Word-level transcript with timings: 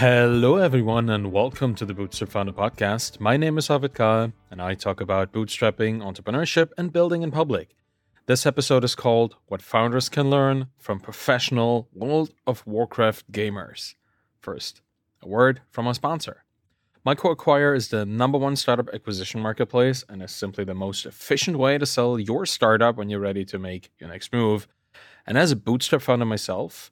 Hello, 0.00 0.56
everyone, 0.56 1.10
and 1.10 1.30
welcome 1.30 1.74
to 1.74 1.84
the 1.84 1.92
Bootstrap 1.92 2.30
Founder 2.30 2.52
Podcast. 2.52 3.20
My 3.20 3.36
name 3.36 3.58
is 3.58 3.68
Arvid 3.68 3.92
Kahl, 3.92 4.32
and 4.50 4.62
I 4.62 4.72
talk 4.72 4.98
about 4.98 5.30
bootstrapping, 5.30 6.00
entrepreneurship, 6.00 6.70
and 6.78 6.90
building 6.90 7.20
in 7.20 7.30
public. 7.30 7.76
This 8.24 8.46
episode 8.46 8.82
is 8.82 8.94
called 8.94 9.36
What 9.48 9.60
Founders 9.60 10.08
Can 10.08 10.30
Learn 10.30 10.68
from 10.78 11.00
Professional 11.00 11.86
World 11.92 12.32
of 12.46 12.66
Warcraft 12.66 13.30
Gamers. 13.30 13.94
First, 14.38 14.80
a 15.20 15.28
word 15.28 15.60
from 15.70 15.86
our 15.86 15.92
sponsor. 15.92 16.44
MicroAcquire 17.06 17.76
is 17.76 17.88
the 17.88 18.06
number 18.06 18.38
one 18.38 18.56
startup 18.56 18.88
acquisition 18.94 19.42
marketplace 19.42 20.02
and 20.08 20.22
is 20.22 20.32
simply 20.32 20.64
the 20.64 20.72
most 20.72 21.04
efficient 21.04 21.58
way 21.58 21.76
to 21.76 21.84
sell 21.84 22.18
your 22.18 22.46
startup 22.46 22.96
when 22.96 23.10
you're 23.10 23.20
ready 23.20 23.44
to 23.44 23.58
make 23.58 23.90
your 23.98 24.08
next 24.08 24.32
move. 24.32 24.66
And 25.26 25.36
as 25.36 25.52
a 25.52 25.56
bootstrap 25.56 26.00
founder 26.00 26.24
myself, 26.24 26.90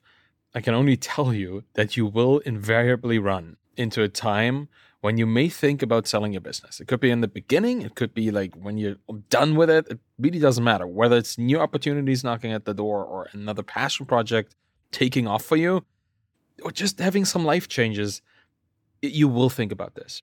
I 0.53 0.61
can 0.61 0.73
only 0.73 0.97
tell 0.97 1.33
you 1.33 1.63
that 1.75 1.95
you 1.95 2.05
will 2.05 2.39
invariably 2.39 3.19
run 3.19 3.57
into 3.77 4.01
a 4.01 4.09
time 4.09 4.67
when 5.01 5.17
you 5.17 5.25
may 5.25 5.47
think 5.47 5.81
about 5.81 6.07
selling 6.07 6.33
your 6.33 6.41
business. 6.41 6.79
It 6.79 6.87
could 6.87 6.99
be 6.99 7.11
in 7.11 7.21
the 7.21 7.27
beginning, 7.27 7.81
it 7.81 7.95
could 7.95 8.13
be 8.13 8.31
like 8.31 8.53
when 8.55 8.77
you're 8.77 8.97
done 9.29 9.55
with 9.55 9.69
it. 9.69 9.87
It 9.89 9.99
really 10.17 10.39
doesn't 10.39 10.63
matter 10.63 10.85
whether 10.85 11.17
it's 11.17 11.37
new 11.37 11.59
opportunities 11.59 12.23
knocking 12.23 12.51
at 12.51 12.65
the 12.65 12.73
door 12.73 13.05
or 13.05 13.29
another 13.31 13.63
passion 13.63 14.05
project 14.05 14.55
taking 14.91 15.27
off 15.27 15.43
for 15.43 15.55
you 15.55 15.85
or 16.63 16.71
just 16.71 16.99
having 16.99 17.25
some 17.25 17.45
life 17.45 17.67
changes. 17.67 18.21
You 19.01 19.27
will 19.27 19.49
think 19.49 19.71
about 19.71 19.95
this. 19.95 20.21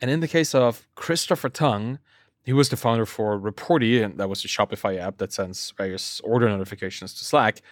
And 0.00 0.10
in 0.10 0.20
the 0.20 0.28
case 0.28 0.54
of 0.54 0.86
Christopher 0.94 1.48
Tung, 1.48 1.98
he 2.44 2.52
was 2.52 2.68
the 2.68 2.76
founder 2.76 3.06
for 3.06 3.38
Reporty, 3.38 4.02
and 4.02 4.18
that 4.18 4.28
was 4.28 4.44
a 4.44 4.48
Shopify 4.48 4.98
app 4.98 5.16
that 5.16 5.32
sends 5.32 5.72
various 5.76 6.20
order 6.20 6.48
notifications 6.48 7.14
to 7.14 7.24
Slack. 7.24 7.62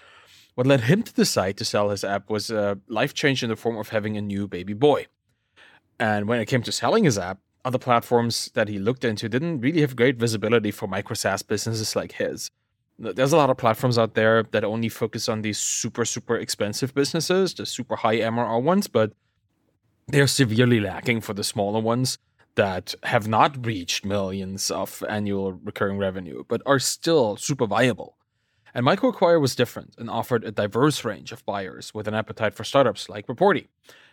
What 0.55 0.67
led 0.67 0.83
him 0.83 1.03
to 1.03 1.13
decide 1.13 1.57
to 1.59 1.65
sell 1.65 1.89
his 1.89 2.05
app 2.05 2.29
was 2.29 2.51
a 2.51 2.79
life 2.89 3.15
change 3.15 3.43
in 3.43 3.49
the 3.49 3.57
form 3.57 3.79
of 3.79 3.89
having 3.89 4.17
a 4.17 4.23
new 4.23 4.47
baby 4.47 4.75
boy. 4.75 5.07
And 5.99 6.29
when 6.29 6.41
it 6.41 6.47
came 6.47 6.63
to 6.65 6.73
selling 6.73 7.05
his 7.05 7.19
app, 7.19 7.39
other 7.65 7.79
platforms 7.79 8.51
that 8.55 8.69
he 8.69 8.79
looked 8.79 9.05
into 9.05 9.29
didn't 9.29 9.61
really 9.61 9.81
have 9.81 9.97
great 9.97 10.17
visibility 10.17 10.71
for 10.71 10.87
micro 10.87 11.15
SaaS 11.15 11.43
businesses 11.43 11.97
like 11.97 12.13
his. 12.13 12.51
There's 12.99 13.33
a 13.33 13.37
lot 13.37 13.51
of 13.51 13.57
platforms 13.57 13.99
out 13.99 14.15
there 14.15 14.43
that 14.43 14.65
only 14.65 14.89
focus 14.89 15.29
on 15.29 15.43
these 15.43 15.59
super, 15.59 16.05
super 16.05 16.37
expensive 16.37 16.95
businesses, 16.95 17.55
the 17.55 17.65
super 17.65 17.97
high 17.97 18.19
MRR 18.19 18.63
ones, 18.63 18.87
but 18.89 19.13
they're 20.09 20.27
severely 20.27 20.81
lacking 20.81 21.21
for 21.21 21.33
the 21.33 21.45
smaller 21.45 21.81
ones 21.81 22.19
that 22.55 22.95
have 23.05 23.27
not 23.27 23.65
reached 23.65 24.05
millions 24.05 24.71
of 24.71 25.03
annual 25.09 25.53
recurring 25.53 25.99
revenue, 25.99 26.45
but 26.49 26.61
are 26.67 26.79
still 26.79 27.37
super 27.37 27.67
viable. 27.67 28.17
And 28.75 28.87
MicroAcquire 28.87 29.41
was 29.41 29.55
different 29.55 29.95
and 29.99 30.09
offered 30.09 30.45
a 30.45 30.51
diverse 30.51 31.05
range 31.05 31.33
of 31.33 31.45
buyers 31.45 31.93
with 31.93 32.09
an 32.09 32.15
appetite 32.15 32.55
for 32.55 32.65
startups 32.65 33.09
like 33.09 33.29
Reporty. 33.29 33.69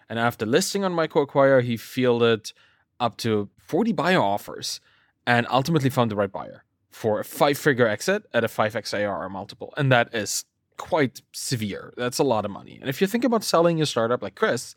And 0.09 0.19
after 0.19 0.45
listing 0.45 0.83
on 0.83 0.93
MicroAcquire, 0.93 1.63
he 1.63 1.77
fielded 1.77 2.51
up 2.99 3.15
to 3.17 3.49
40 3.57 3.93
buyer 3.93 4.21
offers 4.21 4.81
and 5.25 5.47
ultimately 5.49 5.89
found 5.89 6.11
the 6.11 6.15
right 6.15 6.31
buyer 6.31 6.63
for 6.89 7.19
a 7.19 7.23
five 7.23 7.57
figure 7.57 7.87
exit 7.87 8.23
at 8.33 8.43
a 8.43 8.47
5x 8.47 8.97
ARR 8.97 9.29
multiple. 9.29 9.73
And 9.77 9.91
that 9.91 10.13
is 10.13 10.43
quite 10.77 11.21
severe. 11.31 11.93
That's 11.95 12.19
a 12.19 12.23
lot 12.23 12.45
of 12.45 12.51
money. 12.51 12.77
And 12.81 12.89
if 12.89 12.99
you 12.99 13.07
think 13.07 13.23
about 13.23 13.43
selling 13.43 13.77
your 13.77 13.85
startup 13.85 14.23
like 14.23 14.35
Chris 14.35 14.75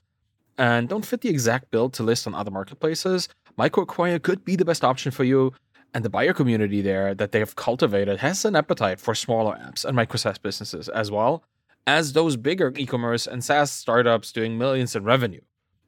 and 0.59 0.89
don't 0.89 1.07
fit 1.07 1.23
the 1.23 1.31
exact 1.31 1.71
build 1.71 1.95
to 1.95 2.03
list 2.03 2.27
on 2.27 2.35
other 2.35 2.51
marketplaces, 2.51 3.29
MicroAcquire 3.59 4.23
could 4.23 4.45
be 4.45 4.57
the 4.57 4.65
best 4.65 4.85
option 4.85 5.11
for 5.11 5.25
you 5.25 5.53
and 5.95 6.05
the 6.05 6.11
buyer 6.11 6.33
community 6.33 6.81
there 6.81 7.15
that 7.15 7.33
they 7.33 7.39
have 7.39 7.57
cultivated 7.57 8.19
has 8.19 8.45
an 8.45 8.57
appetite 8.57 9.01
for 9.01 9.15
smaller 9.15 9.57
apps 9.57 9.85
and 9.85 9.95
micro 9.95 10.17
SaaS 10.17 10.39
businesses 10.39 10.89
as 10.89 11.11
well 11.11 11.45
as 11.87 12.13
those 12.13 12.37
bigger 12.37 12.73
e-commerce 12.77 13.27
and 13.27 13.45
SaaS 13.45 13.71
startups 13.71 14.33
doing 14.33 14.57
millions 14.57 14.95
in 14.95 15.05
revenue. 15.05 15.41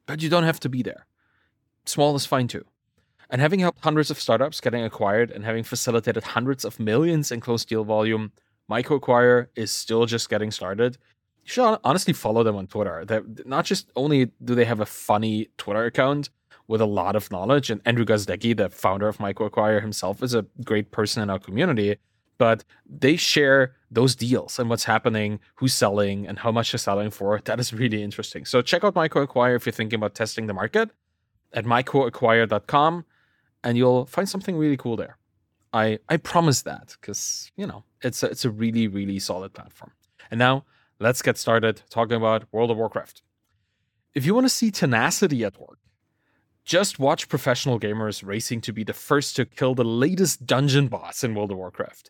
But 0.05 0.21
you 0.21 0.29
don't 0.29 0.43
have 0.43 0.59
to 0.61 0.69
be 0.69 0.83
there. 0.83 1.05
Small 1.85 2.15
is 2.15 2.25
fine 2.25 2.47
too. 2.47 2.65
And 3.29 3.41
having 3.41 3.59
helped 3.59 3.83
hundreds 3.83 4.11
of 4.11 4.19
startups 4.19 4.61
getting 4.61 4.83
acquired 4.83 5.31
and 5.31 5.45
having 5.45 5.63
facilitated 5.63 6.23
hundreds 6.23 6.63
of 6.63 6.79
millions 6.79 7.31
in 7.31 7.39
closed 7.39 7.67
deal 7.67 7.83
volume, 7.83 8.31
MicroAcquire 8.69 9.47
is 9.55 9.71
still 9.71 10.05
just 10.05 10.29
getting 10.29 10.51
started. 10.51 10.97
You 11.43 11.49
should 11.49 11.79
honestly 11.83 12.13
follow 12.13 12.43
them 12.43 12.55
on 12.55 12.67
Twitter. 12.67 13.03
They're 13.05 13.23
not 13.45 13.65
just 13.65 13.91
only 13.95 14.31
do 14.43 14.55
they 14.55 14.65
have 14.65 14.79
a 14.79 14.85
funny 14.85 15.49
Twitter 15.57 15.85
account, 15.85 16.29
with 16.67 16.81
a 16.81 16.85
lot 16.85 17.15
of 17.15 17.31
knowledge. 17.31 17.69
And 17.69 17.81
Andrew 17.85 18.05
Gazdecki, 18.05 18.55
the 18.55 18.69
founder 18.69 19.07
of 19.07 19.17
MicroAcquire 19.17 19.81
himself, 19.81 20.23
is 20.23 20.33
a 20.33 20.45
great 20.63 20.91
person 20.91 21.21
in 21.21 21.29
our 21.29 21.39
community. 21.39 21.97
But 22.37 22.65
they 22.85 23.15
share 23.15 23.75
those 23.89 24.15
deals 24.15 24.59
and 24.59 24.69
what's 24.69 24.83
happening, 24.83 25.39
who's 25.55 25.73
selling, 25.73 26.27
and 26.27 26.39
how 26.39 26.51
much 26.51 26.71
they're 26.71 26.79
selling 26.79 27.09
for. 27.09 27.39
That 27.45 27.59
is 27.59 27.73
really 27.73 28.03
interesting. 28.03 28.43
So 28.45 28.61
check 28.61 28.83
out 28.83 28.93
MicroAcquire 28.93 29.55
if 29.55 29.65
you're 29.65 29.73
thinking 29.73 29.97
about 29.97 30.15
testing 30.15 30.47
the 30.47 30.53
market 30.53 30.89
at 31.53 31.65
microacquire.com, 31.65 33.05
and 33.63 33.77
you'll 33.77 34.05
find 34.05 34.27
something 34.27 34.57
really 34.57 34.77
cool 34.77 34.97
there. 34.97 35.17
I 35.73 35.99
I 36.07 36.17
promise 36.17 36.61
that 36.63 36.95
because 36.99 37.51
you 37.55 37.67
know 37.67 37.83
it's 38.01 38.23
a, 38.23 38.27
it's 38.27 38.45
a 38.45 38.49
really 38.49 38.87
really 38.87 39.19
solid 39.19 39.53
platform. 39.53 39.91
And 40.31 40.39
now 40.39 40.65
let's 40.99 41.21
get 41.21 41.37
started 41.37 41.81
talking 41.89 42.17
about 42.17 42.45
World 42.51 42.71
of 42.71 42.77
Warcraft. 42.77 43.21
If 44.13 44.25
you 44.25 44.33
want 44.33 44.45
to 44.45 44.49
see 44.49 44.71
tenacity 44.71 45.43
at 45.43 45.59
work, 45.59 45.79
just 46.65 46.97
watch 46.97 47.29
professional 47.29 47.79
gamers 47.79 48.25
racing 48.25 48.59
to 48.61 48.73
be 48.73 48.83
the 48.83 48.93
first 48.93 49.35
to 49.35 49.45
kill 49.45 49.75
the 49.75 49.83
latest 49.85 50.47
dungeon 50.47 50.87
boss 50.87 51.23
in 51.23 51.35
World 51.35 51.51
of 51.51 51.57
Warcraft. 51.57 52.09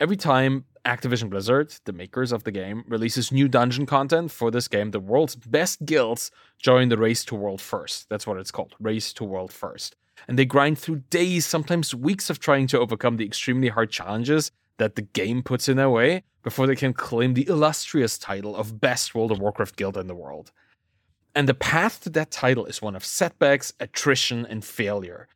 Every 0.00 0.16
time 0.16 0.64
Activision 0.86 1.28
Blizzard, 1.28 1.74
the 1.84 1.92
makers 1.92 2.32
of 2.32 2.44
the 2.44 2.50
game, 2.50 2.84
releases 2.88 3.30
new 3.30 3.48
dungeon 3.48 3.84
content 3.84 4.30
for 4.30 4.50
this 4.50 4.66
game, 4.66 4.90
the 4.90 4.98
world's 4.98 5.36
best 5.36 5.84
guilds 5.84 6.30
join 6.58 6.88
the 6.88 6.96
Race 6.96 7.22
to 7.26 7.34
World 7.34 7.60
First. 7.60 8.08
That's 8.08 8.26
what 8.26 8.38
it's 8.38 8.50
called 8.50 8.74
Race 8.80 9.12
to 9.12 9.24
World 9.24 9.52
First. 9.52 9.94
And 10.26 10.38
they 10.38 10.46
grind 10.46 10.78
through 10.78 11.02
days, 11.10 11.44
sometimes 11.44 11.94
weeks 11.94 12.30
of 12.30 12.38
trying 12.38 12.68
to 12.68 12.80
overcome 12.80 13.18
the 13.18 13.26
extremely 13.26 13.68
hard 13.68 13.90
challenges 13.90 14.50
that 14.78 14.96
the 14.96 15.02
game 15.02 15.42
puts 15.42 15.68
in 15.68 15.76
their 15.76 15.90
way 15.90 16.22
before 16.42 16.66
they 16.66 16.76
can 16.76 16.94
claim 16.94 17.34
the 17.34 17.46
illustrious 17.46 18.16
title 18.16 18.56
of 18.56 18.80
best 18.80 19.14
World 19.14 19.30
of 19.30 19.38
Warcraft 19.38 19.76
guild 19.76 19.98
in 19.98 20.06
the 20.06 20.14
world. 20.14 20.50
And 21.34 21.48
the 21.48 21.54
path 21.54 22.00
to 22.02 22.10
that 22.10 22.30
title 22.30 22.66
is 22.66 22.82
one 22.82 22.94
of 22.94 23.04
setbacks, 23.04 23.72
attrition, 23.80 24.44
and 24.44 24.64
failure. 24.64 25.28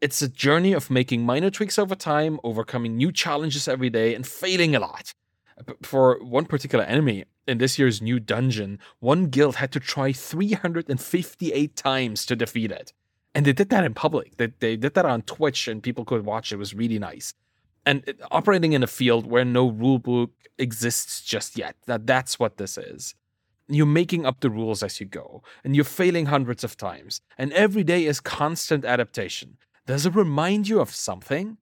It's 0.00 0.20
a 0.20 0.28
journey 0.28 0.72
of 0.72 0.90
making 0.90 1.24
minor 1.24 1.50
tweaks 1.50 1.78
over 1.78 1.94
time, 1.94 2.40
overcoming 2.42 2.96
new 2.96 3.12
challenges 3.12 3.68
every 3.68 3.88
day, 3.88 4.14
and 4.14 4.26
failing 4.26 4.74
a 4.74 4.80
lot. 4.80 5.14
For 5.82 6.18
one 6.22 6.44
particular 6.44 6.84
enemy 6.84 7.24
in 7.46 7.58
this 7.58 7.78
year's 7.78 8.02
new 8.02 8.18
dungeon, 8.18 8.78
one 8.98 9.26
guild 9.26 9.56
had 9.56 9.72
to 9.72 9.80
try 9.80 10.12
358 10.12 11.76
times 11.76 12.26
to 12.26 12.36
defeat 12.36 12.70
it. 12.70 12.92
And 13.34 13.46
they 13.46 13.52
did 13.52 13.70
that 13.70 13.84
in 13.84 13.94
public. 13.94 14.36
They, 14.36 14.48
they 14.58 14.76
did 14.76 14.94
that 14.94 15.06
on 15.06 15.22
Twitch, 15.22 15.68
and 15.68 15.82
people 15.82 16.04
could 16.04 16.24
watch. 16.24 16.52
It 16.52 16.56
was 16.56 16.74
really 16.74 16.98
nice. 16.98 17.32
And 17.86 18.14
operating 18.32 18.72
in 18.72 18.82
a 18.82 18.88
field 18.88 19.26
where 19.26 19.44
no 19.44 19.70
rulebook 19.70 20.30
exists 20.58 21.22
just 21.22 21.56
yet. 21.56 21.76
That, 21.86 22.06
that's 22.06 22.38
what 22.38 22.56
this 22.56 22.76
is 22.76 23.14
you're 23.68 23.86
making 23.86 24.24
up 24.24 24.40
the 24.40 24.50
rules 24.50 24.82
as 24.82 25.00
you 25.00 25.06
go, 25.06 25.42
and 25.64 25.74
you're 25.74 25.84
failing 25.84 26.26
hundreds 26.26 26.62
of 26.64 26.76
times, 26.76 27.20
and 27.36 27.52
every 27.52 27.82
day 27.82 28.04
is 28.04 28.20
constant 28.20 28.84
adaptation. 28.84 29.56
Does 29.86 30.06
it 30.06 30.14
remind 30.14 30.68
you 30.68 30.80
of 30.80 30.90
something? 30.90 31.58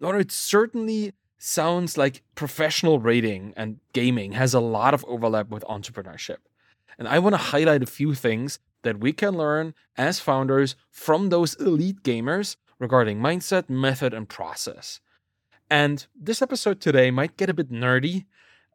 Or 0.00 0.16
it 0.18 0.30
certainly 0.30 1.12
sounds 1.38 1.96
like 1.96 2.22
professional 2.34 2.98
raiding 2.98 3.54
and 3.56 3.78
gaming 3.92 4.32
has 4.32 4.54
a 4.54 4.60
lot 4.60 4.94
of 4.94 5.04
overlap 5.06 5.48
with 5.48 5.64
entrepreneurship. 5.64 6.38
And 6.98 7.06
I 7.06 7.18
want 7.20 7.34
to 7.34 7.38
highlight 7.38 7.82
a 7.82 7.86
few 7.86 8.14
things 8.14 8.58
that 8.82 9.00
we 9.00 9.12
can 9.12 9.36
learn 9.36 9.74
as 9.96 10.20
founders 10.20 10.76
from 10.90 11.28
those 11.28 11.54
elite 11.56 12.02
gamers 12.02 12.56
regarding 12.78 13.18
mindset, 13.20 13.68
method, 13.68 14.14
and 14.14 14.28
process. 14.28 15.00
And 15.70 16.06
this 16.18 16.42
episode 16.42 16.80
today 16.80 17.10
might 17.10 17.36
get 17.36 17.50
a 17.50 17.54
bit 17.54 17.70
nerdy 17.70 18.24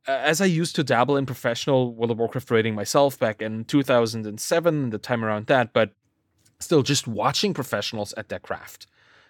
as 0.07 0.41
I 0.41 0.45
used 0.45 0.75
to 0.75 0.83
dabble 0.83 1.17
in 1.17 1.25
professional 1.25 1.93
World 1.93 2.11
of 2.11 2.17
Warcraft 2.17 2.51
raiding 2.51 2.75
myself 2.75 3.17
back 3.17 3.41
in 3.41 3.65
2007, 3.65 4.89
the 4.89 4.97
time 4.97 5.23
around 5.23 5.47
that, 5.47 5.73
but 5.73 5.91
still, 6.59 6.83
just 6.83 7.07
watching 7.07 7.53
professionals 7.53 8.13
at 8.17 8.29
their 8.29 8.39
craft 8.39 8.87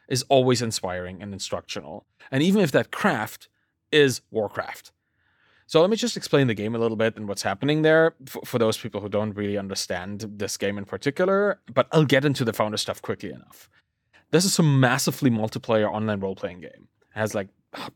is 0.07 0.23
always 0.29 0.61
inspiring 0.61 1.21
and 1.21 1.33
instructional. 1.33 2.05
And 2.31 2.43
even 2.43 2.61
if 2.61 2.71
that 2.71 2.91
craft 2.91 3.47
is 3.91 4.21
Warcraft. 4.31 4.91
So 5.65 5.81
let 5.81 5.89
me 5.89 5.95
just 5.95 6.17
explain 6.17 6.47
the 6.47 6.53
game 6.53 6.75
a 6.75 6.77
little 6.77 6.97
bit 6.97 7.15
and 7.15 7.27
what's 7.27 7.41
happening 7.41 7.81
there 7.81 8.15
for, 8.25 8.41
for 8.45 8.59
those 8.59 8.77
people 8.77 9.01
who 9.01 9.09
don't 9.09 9.33
really 9.33 9.57
understand 9.57 10.25
this 10.37 10.57
game 10.57 10.77
in 10.77 10.85
particular, 10.85 11.59
but 11.73 11.87
I'll 11.91 12.05
get 12.05 12.25
into 12.25 12.43
the 12.43 12.53
founder 12.53 12.77
stuff 12.77 13.01
quickly 13.01 13.31
enough. 13.31 13.69
This 14.31 14.45
is 14.45 14.59
a 14.59 14.63
massively 14.63 15.29
multiplayer 15.29 15.89
online 15.89 16.19
role 16.19 16.35
playing 16.35 16.61
game. 16.61 16.87
It 17.01 17.19
has 17.19 17.33
like 17.33 17.47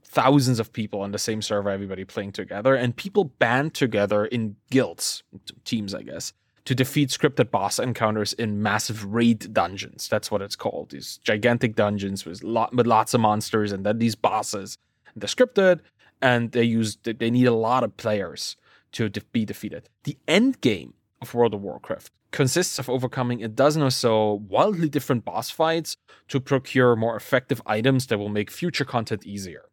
thousands 0.04 0.60
of 0.60 0.74
people 0.74 1.02
on 1.02 1.12
the 1.12 1.20
same 1.20 1.42
server, 1.42 1.70
everybody 1.70 2.04
playing 2.06 2.32
together, 2.32 2.76
and 2.76 2.96
people 2.96 3.26
band 3.26 3.74
together 3.74 4.26
in 4.26 4.56
guilds, 4.70 5.24
teams, 5.64 5.94
I 5.94 6.02
guess, 6.04 6.34
to 6.66 6.76
defeat 6.76 7.10
scripted 7.10 7.50
boss 7.52 7.80
encounters 7.80 8.34
in 8.34 8.62
massive 8.62 9.06
raid 9.06 9.54
dungeons. 9.54 10.08
That's 10.10 10.30
what 10.30 10.42
it's 10.42 10.56
called. 10.56 10.90
These 10.90 11.18
gigantic 11.24 11.76
dungeons 11.76 12.26
with, 12.26 12.44
lot, 12.44 12.76
with 12.76 12.88
lots 12.88 13.14
of 13.14 13.22
monsters, 13.22 13.72
and 13.72 13.86
then 13.86 14.00
these 14.00 14.16
bosses. 14.16 14.78
They're 15.16 15.28
scripted, 15.28 15.80
and 16.22 16.52
they 16.52 16.64
use 16.64 16.98
they 17.04 17.32
need 17.32 17.48
a 17.48 17.54
lot 17.54 17.84
of 17.84 17.98
players 17.98 18.58
to 18.94 19.10
de- 19.10 19.22
be 19.32 19.46
defeated. 19.46 19.90
The 20.04 20.18
end 20.28 20.62
game 20.62 20.94
of 21.22 21.34
World 21.34 21.54
of 21.54 21.62
Warcraft 21.62 22.12
consists 22.32 22.78
of 22.78 22.90
overcoming 22.90 23.44
a 23.44 23.48
dozen 23.48 23.82
or 23.82 23.90
so 23.90 24.44
wildly 24.48 24.90
different 24.90 25.26
boss 25.26 25.50
fights 25.50 25.96
to 26.28 26.40
procure 26.40 26.96
more 26.96 27.16
effective 27.16 27.62
items 27.66 28.08
that 28.08 28.18
will 28.18 28.30
make 28.30 28.52
future 28.52 28.86
content 28.86 29.26
easier. 29.26 29.66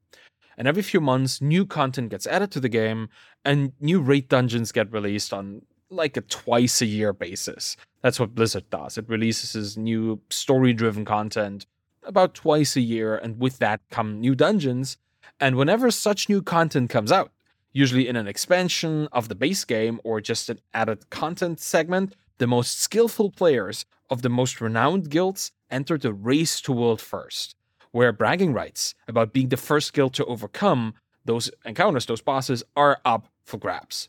And 0.57 0.69
every 0.69 0.83
few 0.83 1.01
months, 1.01 1.43
new 1.43 1.67
content 1.67 2.11
gets 2.11 2.27
added 2.27 2.53
to 2.53 2.61
the 2.61 2.69
game, 2.69 3.09
and 3.45 3.73
new 3.81 4.01
raid 4.01 4.29
dungeons 4.29 4.71
get 4.71 4.93
released 4.93 5.33
on 5.33 5.63
like 5.91 6.17
a 6.17 6.21
twice 6.23 6.81
a 6.81 6.87
year 6.87 7.13
basis. 7.13 7.77
That's 8.03 8.21
what 8.21 8.35
Blizzard 8.35 8.71
does. 8.71 8.97
It 8.97 9.09
releases 9.09 9.77
new 9.77 10.21
story 10.31 10.73
driven 10.73 11.05
content 11.05 11.67
about 12.05 12.35
twice 12.35 12.77
a 12.77 12.81
year, 12.81 13.17
and 13.17 13.41
with 13.41 13.59
that 13.59 13.81
come 13.91 14.21
new 14.21 14.35
dungeons. 14.35 14.97
And 15.41 15.57
whenever 15.57 15.91
such 15.91 16.29
new 16.29 16.43
content 16.43 16.91
comes 16.91 17.11
out, 17.11 17.33
usually 17.75 18.09
in 18.09 18.17
an 18.17 18.27
expansion 18.27 19.09
of 19.13 19.29
the 19.29 19.35
base 19.35 19.65
game 19.65 20.01
or 20.05 20.21
just 20.23 20.49
an 20.49 20.61
added 20.73 21.11
content 21.11 21.61
segment, 21.61 22.15
the 22.39 22.47
most 22.47 22.81
skillful 22.81 23.31
players 23.31 23.85
of 24.09 24.23
the 24.23 24.31
most 24.31 24.61
renowned 24.61 25.11
guilds 25.11 25.53
enter 25.71 25.99
the 25.99 26.13
race 26.13 26.61
to 26.63 26.73
world 26.73 27.01
first, 27.01 27.55
where 27.91 28.13
bragging 28.13 28.55
rights 28.55 28.95
about 29.09 29.33
being 29.33 29.49
the 29.49 29.57
first 29.57 29.93
guild 29.93 30.15
to 30.15 30.25
overcome 30.25 30.95
those 31.25 31.51
encounters, 31.65 32.07
those 32.07 32.23
bosses, 32.23 32.63
are 32.77 33.01
up 33.05 33.29
for 33.45 33.59
grabs. 33.59 34.09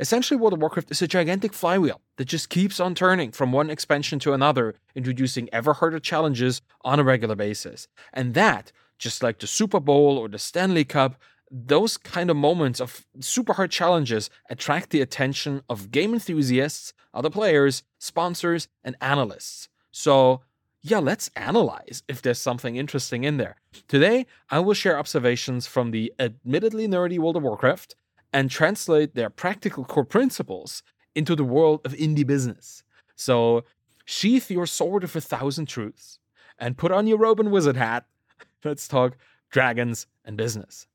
Essentially, 0.00 0.38
World 0.38 0.52
of 0.52 0.60
Warcraft 0.60 0.92
is 0.92 1.02
a 1.02 1.08
gigantic 1.08 1.52
flywheel 1.52 2.00
that 2.18 2.26
just 2.26 2.50
keeps 2.50 2.78
on 2.78 2.94
turning 2.94 3.32
from 3.32 3.50
one 3.50 3.68
expansion 3.68 4.20
to 4.20 4.32
another, 4.32 4.74
introducing 4.94 5.48
ever 5.52 5.72
harder 5.72 5.98
challenges 5.98 6.62
on 6.84 7.00
a 7.00 7.04
regular 7.04 7.34
basis. 7.34 7.88
And 8.12 8.34
that, 8.34 8.70
just 8.98 9.22
like 9.24 9.40
the 9.40 9.48
Super 9.48 9.80
Bowl 9.80 10.16
or 10.18 10.28
the 10.28 10.38
Stanley 10.38 10.84
Cup, 10.84 11.16
those 11.50 11.96
kind 11.96 12.30
of 12.30 12.36
moments 12.36 12.80
of 12.80 13.06
super 13.20 13.54
hard 13.54 13.70
challenges 13.70 14.30
attract 14.50 14.90
the 14.90 15.00
attention 15.00 15.62
of 15.68 15.90
game 15.90 16.14
enthusiasts, 16.14 16.92
other 17.14 17.30
players, 17.30 17.82
sponsors, 17.98 18.68
and 18.84 18.96
analysts. 19.00 19.68
So, 19.90 20.42
yeah, 20.82 20.98
let's 20.98 21.30
analyze 21.34 22.02
if 22.08 22.22
there's 22.22 22.38
something 22.38 22.76
interesting 22.76 23.24
in 23.24 23.36
there. 23.36 23.56
Today, 23.88 24.26
I 24.50 24.60
will 24.60 24.74
share 24.74 24.98
observations 24.98 25.66
from 25.66 25.90
the 25.90 26.12
admittedly 26.18 26.86
nerdy 26.86 27.18
World 27.18 27.36
of 27.36 27.42
Warcraft 27.42 27.94
and 28.32 28.50
translate 28.50 29.14
their 29.14 29.30
practical 29.30 29.84
core 29.84 30.04
principles 30.04 30.82
into 31.14 31.34
the 31.34 31.44
world 31.44 31.80
of 31.84 31.92
indie 31.94 32.26
business. 32.26 32.84
So, 33.16 33.64
sheath 34.04 34.50
your 34.50 34.66
sword 34.66 35.04
of 35.04 35.16
a 35.16 35.20
thousand 35.20 35.66
truths 35.66 36.18
and 36.58 36.78
put 36.78 36.92
on 36.92 37.06
your 37.06 37.18
robe 37.18 37.40
and 37.40 37.50
wizard 37.50 37.76
hat. 37.76 38.06
Let's 38.64 38.86
talk 38.86 39.16
dragons 39.50 40.06
and 40.24 40.36
business. 40.36 40.86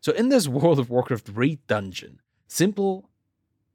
So 0.00 0.12
in 0.12 0.28
this 0.28 0.48
World 0.48 0.78
of 0.78 0.90
Warcraft 0.90 1.30
raid 1.32 1.58
dungeon, 1.66 2.20
simple, 2.46 3.08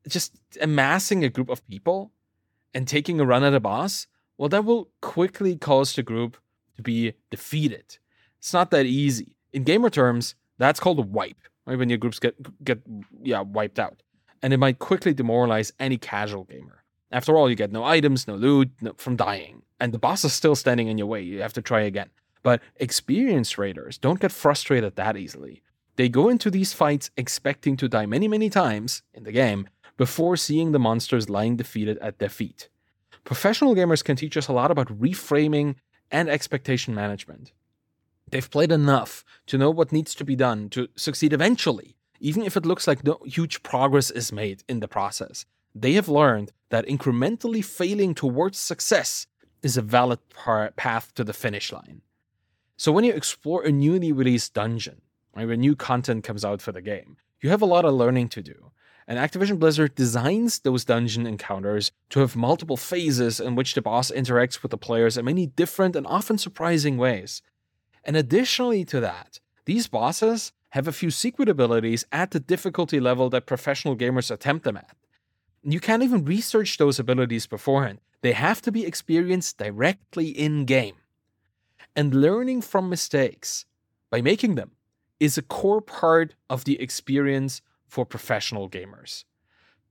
just 0.07 0.39
amassing 0.61 1.23
a 1.23 1.29
group 1.29 1.49
of 1.49 1.65
people 1.67 2.11
and 2.73 2.87
taking 2.87 3.19
a 3.19 3.25
run 3.25 3.43
at 3.43 3.53
a 3.53 3.59
boss, 3.59 4.07
well, 4.37 4.49
that 4.49 4.65
will 4.65 4.89
quickly 5.01 5.55
cause 5.55 5.93
the 5.93 6.03
group 6.03 6.37
to 6.77 6.81
be 6.81 7.13
defeated. 7.29 7.97
It's 8.39 8.53
not 8.53 8.71
that 8.71 8.85
easy. 8.85 9.35
In 9.53 9.63
gamer 9.63 9.89
terms, 9.89 10.35
that's 10.57 10.79
called 10.79 10.99
a 10.99 11.03
wipe, 11.03 11.37
right? 11.65 11.77
When 11.77 11.89
your 11.89 11.97
groups 11.97 12.19
get 12.19 12.35
get 12.63 12.81
yeah 13.21 13.41
wiped 13.41 13.77
out, 13.77 14.01
and 14.41 14.53
it 14.53 14.57
might 14.57 14.79
quickly 14.79 15.13
demoralize 15.13 15.73
any 15.79 15.97
casual 15.97 16.45
gamer. 16.45 16.83
After 17.11 17.37
all, 17.37 17.49
you 17.49 17.55
get 17.55 17.71
no 17.71 17.83
items, 17.83 18.27
no 18.27 18.35
loot 18.35 18.71
no, 18.81 18.93
from 18.97 19.15
dying, 19.15 19.63
and 19.79 19.93
the 19.93 19.99
boss 19.99 20.23
is 20.23 20.33
still 20.33 20.55
standing 20.55 20.87
in 20.87 20.97
your 20.97 21.07
way. 21.07 21.21
You 21.21 21.41
have 21.41 21.53
to 21.53 21.61
try 21.61 21.81
again. 21.81 22.09
But 22.43 22.61
experienced 22.77 23.57
raiders 23.57 23.97
don't 23.97 24.19
get 24.19 24.31
frustrated 24.31 24.95
that 24.95 25.17
easily. 25.17 25.61
They 25.95 26.09
go 26.09 26.29
into 26.29 26.49
these 26.49 26.73
fights 26.73 27.11
expecting 27.17 27.77
to 27.77 27.89
die 27.89 28.05
many, 28.05 28.27
many 28.27 28.49
times 28.49 29.03
in 29.13 29.23
the 29.23 29.31
game 29.31 29.67
before 29.97 30.37
seeing 30.37 30.71
the 30.71 30.79
monsters 30.79 31.29
lying 31.29 31.57
defeated 31.57 31.97
at 31.99 32.19
their 32.19 32.29
feet. 32.29 32.69
Professional 33.23 33.75
gamers 33.75 34.03
can 34.03 34.15
teach 34.15 34.35
us 34.37 34.47
a 34.47 34.53
lot 34.53 34.71
about 34.71 34.99
reframing 34.99 35.75
and 36.09 36.29
expectation 36.29 36.95
management. 36.95 37.51
They've 38.29 38.49
played 38.49 38.71
enough 38.71 39.23
to 39.47 39.57
know 39.57 39.69
what 39.69 39.91
needs 39.91 40.15
to 40.15 40.23
be 40.23 40.35
done 40.35 40.69
to 40.69 40.87
succeed 40.95 41.33
eventually, 41.33 41.95
even 42.19 42.43
if 42.43 42.55
it 42.55 42.65
looks 42.65 42.87
like 42.87 43.03
no 43.03 43.19
huge 43.25 43.61
progress 43.61 44.09
is 44.09 44.31
made 44.31 44.63
in 44.69 44.79
the 44.79 44.87
process. 44.87 45.45
They 45.75 45.93
have 45.93 46.09
learned 46.09 46.51
that 46.69 46.87
incrementally 46.87 47.63
failing 47.63 48.13
towards 48.15 48.57
success 48.57 49.27
is 49.61 49.77
a 49.77 49.81
valid 49.81 50.19
par- 50.29 50.73
path 50.75 51.13
to 51.15 51.23
the 51.23 51.33
finish 51.33 51.71
line. 51.71 52.01
So 52.77 52.91
when 52.91 53.03
you 53.03 53.13
explore 53.13 53.63
a 53.63 53.71
newly 53.71 54.11
released 54.11 54.53
dungeon, 54.53 55.01
right, 55.35 55.47
when 55.47 55.59
new 55.59 55.75
content 55.75 56.23
comes 56.23 56.45
out 56.45 56.61
for 56.61 56.71
the 56.71 56.81
game, 56.81 57.17
you 57.41 57.49
have 57.49 57.61
a 57.61 57.65
lot 57.65 57.85
of 57.85 57.93
learning 57.93 58.29
to 58.29 58.41
do. 58.41 58.71
And 59.07 59.17
Activision 59.17 59.59
Blizzard 59.59 59.95
designs 59.95 60.59
those 60.59 60.85
dungeon 60.85 61.25
encounters 61.25 61.91
to 62.11 62.19
have 62.19 62.35
multiple 62.35 62.77
phases 62.77 63.39
in 63.39 63.55
which 63.55 63.73
the 63.73 63.81
boss 63.81 64.11
interacts 64.11 64.61
with 64.61 64.71
the 64.71 64.77
players 64.77 65.17
in 65.17 65.25
many 65.25 65.47
different 65.47 65.95
and 65.95 66.05
often 66.07 66.37
surprising 66.37 66.97
ways. 66.97 67.41
And 68.03 68.15
additionally 68.15 68.85
to 68.85 68.99
that, 68.99 69.39
these 69.65 69.87
bosses 69.87 70.53
have 70.69 70.87
a 70.87 70.93
few 70.93 71.11
secret 71.11 71.49
abilities 71.49 72.05
at 72.11 72.31
the 72.31 72.39
difficulty 72.39 72.99
level 72.99 73.29
that 73.29 73.45
professional 73.45 73.95
gamers 73.95 74.31
attempt 74.31 74.63
them 74.63 74.77
at. 74.77 74.95
You 75.63 75.79
can't 75.79 76.03
even 76.03 76.25
research 76.25 76.77
those 76.77 76.99
abilities 76.99 77.45
beforehand, 77.45 77.99
they 78.21 78.33
have 78.33 78.61
to 78.61 78.71
be 78.71 78.85
experienced 78.85 79.57
directly 79.57 80.29
in 80.29 80.65
game. 80.65 80.95
And 81.95 82.15
learning 82.15 82.61
from 82.61 82.89
mistakes 82.89 83.65
by 84.09 84.21
making 84.21 84.55
them 84.55 84.71
is 85.21 85.37
a 85.37 85.43
core 85.43 85.81
part 85.81 86.33
of 86.49 86.63
the 86.65 86.81
experience 86.81 87.61
for 87.87 88.07
professional 88.07 88.67
gamers. 88.67 89.23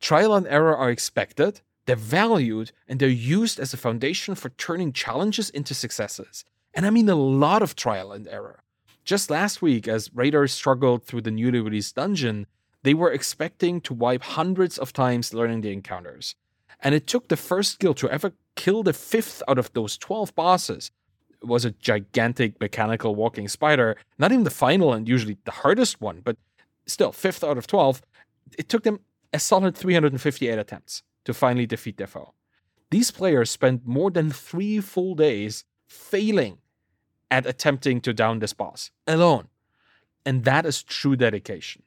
Trial 0.00 0.34
and 0.34 0.44
error 0.48 0.76
are 0.76 0.90
expected, 0.90 1.60
they're 1.86 1.94
valued, 1.94 2.72
and 2.88 2.98
they're 2.98 3.08
used 3.08 3.60
as 3.60 3.72
a 3.72 3.76
foundation 3.76 4.34
for 4.34 4.48
turning 4.48 4.92
challenges 4.92 5.48
into 5.48 5.72
successes. 5.72 6.44
And 6.74 6.84
I 6.84 6.90
mean 6.90 7.08
a 7.08 7.14
lot 7.14 7.62
of 7.62 7.76
trial 7.76 8.10
and 8.10 8.26
error. 8.26 8.64
Just 9.04 9.30
last 9.30 9.62
week, 9.62 9.86
as 9.86 10.12
raiders 10.12 10.52
struggled 10.52 11.04
through 11.04 11.22
the 11.22 11.30
newly 11.30 11.60
released 11.60 11.94
dungeon, 11.94 12.48
they 12.82 12.94
were 12.94 13.12
expecting 13.12 13.80
to 13.82 13.94
wipe 13.94 14.22
hundreds 14.22 14.78
of 14.78 14.92
times 14.92 15.32
learning 15.32 15.60
the 15.60 15.72
encounters. 15.72 16.34
And 16.80 16.92
it 16.92 17.06
took 17.06 17.28
the 17.28 17.36
first 17.36 17.78
guild 17.78 17.98
to 17.98 18.10
ever 18.10 18.32
kill 18.56 18.82
the 18.82 18.92
fifth 18.92 19.44
out 19.46 19.58
of 19.58 19.72
those 19.74 19.96
12 19.96 20.34
bosses 20.34 20.90
was 21.42 21.64
a 21.64 21.70
gigantic 21.70 22.60
mechanical 22.60 23.14
walking 23.14 23.48
spider. 23.48 23.96
Not 24.18 24.32
even 24.32 24.44
the 24.44 24.50
final 24.50 24.92
and 24.92 25.08
usually 25.08 25.38
the 25.44 25.50
hardest 25.50 26.00
one, 26.00 26.20
but 26.22 26.36
still, 26.86 27.12
fifth 27.12 27.42
out 27.42 27.58
of 27.58 27.66
12. 27.66 28.02
It 28.58 28.68
took 28.68 28.82
them 28.82 29.00
a 29.32 29.38
solid 29.38 29.76
358 29.76 30.58
attempts 30.58 31.02
to 31.24 31.34
finally 31.34 31.66
defeat 31.66 31.96
their 31.96 32.06
foe. 32.06 32.34
These 32.90 33.10
players 33.10 33.50
spent 33.50 33.86
more 33.86 34.10
than 34.10 34.30
three 34.30 34.80
full 34.80 35.14
days 35.14 35.64
failing 35.88 36.58
at 37.30 37.46
attempting 37.46 38.00
to 38.00 38.12
down 38.12 38.40
this 38.40 38.52
boss 38.52 38.90
alone. 39.06 39.48
And 40.26 40.44
that 40.44 40.66
is 40.66 40.82
true 40.82 41.16
dedication. 41.16 41.84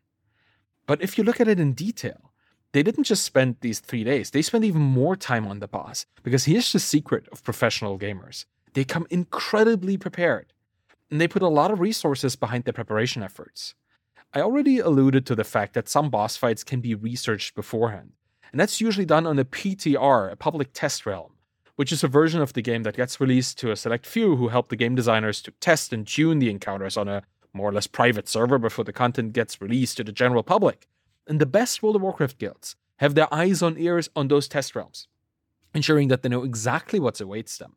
But 0.86 1.02
if 1.02 1.18
you 1.18 1.24
look 1.24 1.42
at 1.42 1.48
it 1.48 1.60
in 1.60 1.74
detail, 1.74 2.32
they 2.72 2.84
didn't 2.84 3.04
just 3.04 3.24
spend 3.24 3.58
these 3.62 3.80
three 3.80 4.04
days, 4.04 4.32
they 4.32 4.42
spent 4.42 4.64
even 4.64 4.82
more 4.82 5.16
time 5.16 5.48
on 5.48 5.60
the 5.60 5.68
boss. 5.68 6.06
Because 6.24 6.46
here's 6.46 6.72
the 6.72 6.80
secret 6.80 7.28
of 7.32 7.44
professional 7.44 8.00
gamers 8.00 8.46
they 8.74 8.84
come 8.84 9.08
incredibly 9.10 9.98
prepared, 9.98 10.54
and 11.10 11.22
they 11.22 11.28
put 11.28 11.42
a 11.42 11.48
lot 11.48 11.72
of 11.72 11.80
resources 11.80 12.36
behind 12.36 12.64
their 12.64 12.74
preparation 12.74 13.24
efforts. 13.24 13.76
I 14.34 14.42
already 14.42 14.80
alluded 14.80 15.26
to 15.28 15.36
the 15.36 15.44
fact 15.44 15.74
that 15.74 15.88
some 15.88 16.10
boss 16.10 16.36
fights 16.36 16.64
can 16.64 16.82
be 16.82 16.96
researched 16.96 17.56
beforehand, 17.56 18.14
and 18.52 18.60
that's 18.60 18.82
usually 18.82 19.06
done 19.06 19.28
on 19.28 19.38
a 19.38 19.46
PTR, 19.46 20.32
a 20.32 20.36
public 20.36 20.70
test 20.74 21.06
realm, 21.06 21.34
which 21.76 21.92
is 21.92 22.04
a 22.04 22.08
version 22.08 22.42
of 22.42 22.54
the 22.54 22.62
game 22.62 22.84
that 22.84 22.96
gets 22.96 23.22
released 23.22 23.58
to 23.60 23.72
a 23.72 23.76
select 23.76 24.06
few 24.06 24.36
who 24.36 24.48
help 24.48 24.70
the 24.70 24.76
game 24.76 24.96
designers 24.96 25.42
to 25.44 25.52
test 25.60 25.94
and 25.94 26.08
tune 26.08 26.40
the 26.40 26.50
encounters 26.50 26.98
on 26.98 27.08
a 27.08 27.24
more 27.54 27.70
or 27.70 27.74
less 27.74 27.88
private 27.88 28.28
server 28.28 28.58
before 28.58 28.86
the 28.86 28.94
content 28.94 29.34
gets 29.34 29.62
released 29.62 29.98
to 29.98 30.04
the 30.04 30.12
general 30.12 30.42
public. 30.42 30.88
And 31.28 31.40
the 31.40 31.46
best 31.46 31.84
World 31.84 31.96
of 31.96 32.02
Warcraft 32.02 32.40
guilds 32.40 32.76
have 32.98 33.14
their 33.14 33.32
eyes 33.34 33.62
on 33.62 33.78
ears 33.78 34.10
on 34.16 34.28
those 34.28 34.48
test 34.48 34.76
realms, 34.76 35.08
ensuring 35.76 36.08
that 36.08 36.24
they 36.24 36.30
know 36.30 36.44
exactly 36.44 37.00
what 37.00 37.22
awaits 37.22 37.58
them 37.58 37.76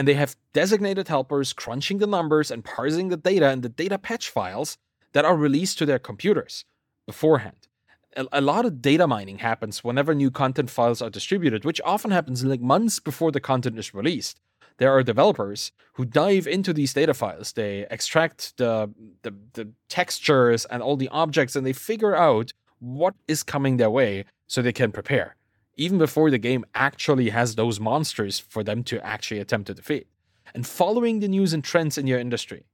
and 0.00 0.08
they 0.08 0.14
have 0.14 0.34
designated 0.54 1.08
helpers 1.08 1.52
crunching 1.52 1.98
the 1.98 2.06
numbers 2.06 2.50
and 2.50 2.64
parsing 2.64 3.08
the 3.10 3.18
data 3.18 3.50
in 3.50 3.60
the 3.60 3.68
data 3.68 3.98
patch 3.98 4.30
files 4.30 4.78
that 5.12 5.26
are 5.26 5.36
released 5.36 5.76
to 5.76 5.84
their 5.84 5.98
computers 5.98 6.64
beforehand. 7.04 7.68
A, 8.16 8.26
a 8.32 8.40
lot 8.40 8.64
of 8.64 8.80
data 8.80 9.06
mining 9.06 9.40
happens 9.40 9.84
whenever 9.84 10.14
new 10.14 10.30
content 10.30 10.70
files 10.70 11.02
are 11.02 11.10
distributed, 11.10 11.66
which 11.66 11.82
often 11.84 12.12
happens 12.12 12.42
like 12.42 12.62
months 12.62 12.98
before 12.98 13.30
the 13.30 13.40
content 13.40 13.78
is 13.78 13.92
released. 13.92 14.40
There 14.78 14.90
are 14.90 15.02
developers 15.02 15.70
who 15.92 16.06
dive 16.06 16.46
into 16.46 16.72
these 16.72 16.94
data 16.94 17.12
files. 17.12 17.52
They 17.52 17.86
extract 17.90 18.56
the, 18.56 18.90
the, 19.20 19.34
the 19.52 19.68
textures 19.90 20.64
and 20.64 20.82
all 20.82 20.96
the 20.96 21.10
objects 21.10 21.56
and 21.56 21.66
they 21.66 21.74
figure 21.74 22.16
out 22.16 22.54
what 22.78 23.16
is 23.28 23.42
coming 23.42 23.76
their 23.76 23.90
way 23.90 24.24
so 24.46 24.62
they 24.62 24.72
can 24.72 24.92
prepare 24.92 25.36
even 25.76 25.98
before 25.98 26.30
the 26.30 26.38
game 26.38 26.64
actually 26.74 27.30
has 27.30 27.54
those 27.54 27.80
monsters 27.80 28.38
for 28.38 28.62
them 28.62 28.82
to 28.84 29.04
actually 29.04 29.40
attempt 29.40 29.66
to 29.68 29.74
defeat. 29.74 30.06
And 30.54 30.66
following 30.66 31.20
the 31.20 31.28
news 31.28 31.52
and 31.52 31.62
trends 31.62 31.96
in 31.96 32.06
your 32.06 32.18
industry 32.18 32.66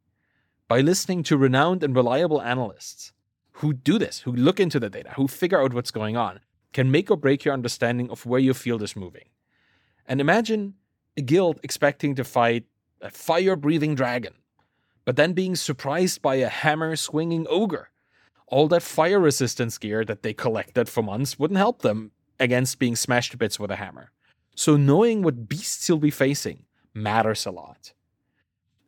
by 0.69 0.81
listening 0.81 1.23
to 1.25 1.37
renowned 1.37 1.83
and 1.85 1.95
reliable 1.95 2.41
analysts 2.41 3.13
who 3.53 3.73
do 3.73 3.99
this, 3.99 4.21
who 4.21 4.33
look 4.33 4.61
into 4.61 4.81
the 4.81 4.91
data, 4.91 5.13
who 5.17 5.29
figure 5.29 5.61
out 5.61 5.73
what's 5.73 5.91
going 5.91 6.17
on, 6.17 6.41
can 6.73 6.91
make 6.91 7.11
or 7.11 7.17
break 7.17 7.45
your 7.45 7.55
understanding 7.55 8.11
of 8.11 8.27
where 8.27 8.41
your 8.41 8.55
field 8.55 8.83
is 8.83 8.97
moving. 8.97 9.29
And 10.07 10.21
imagine 10.21 10.75
a 11.17 11.23
guild 11.23 11.59
expecting 11.63 12.15
to 12.17 12.25
fight 12.25 12.65
a 13.01 13.11
fire 13.11 13.57
breathing 13.57 13.95
dragon, 13.95 14.35
but 15.05 15.17
then 15.17 15.33
being 15.33 15.57
surprised 15.57 16.21
by 16.21 16.37
a 16.37 16.49
hammer 16.49 16.97
swinging 16.97 17.47
ogre. 17.49 17.91
All 18.49 18.69
that 18.69 18.83
fire 18.83 19.19
resistance 19.19 19.79
gear 19.79 20.05
that 20.05 20.23
they 20.23 20.33
collected 20.33 20.89
for 20.89 21.03
months 21.03 21.39
wouldn't 21.39 21.59
help 21.59 21.83
them 21.83 22.13
against 22.39 22.79
being 22.79 22.97
smashed 22.97 23.33
to 23.33 23.37
bits 23.37 23.59
with 23.59 23.71
a 23.71 23.77
hammer. 23.77 24.11
So, 24.55 24.77
knowing 24.77 25.23
what 25.23 25.49
beasts 25.49 25.89
you'll 25.89 25.99
be 25.99 26.11
facing 26.11 26.65
matters 26.95 27.45
a 27.47 27.51
lot. 27.51 27.93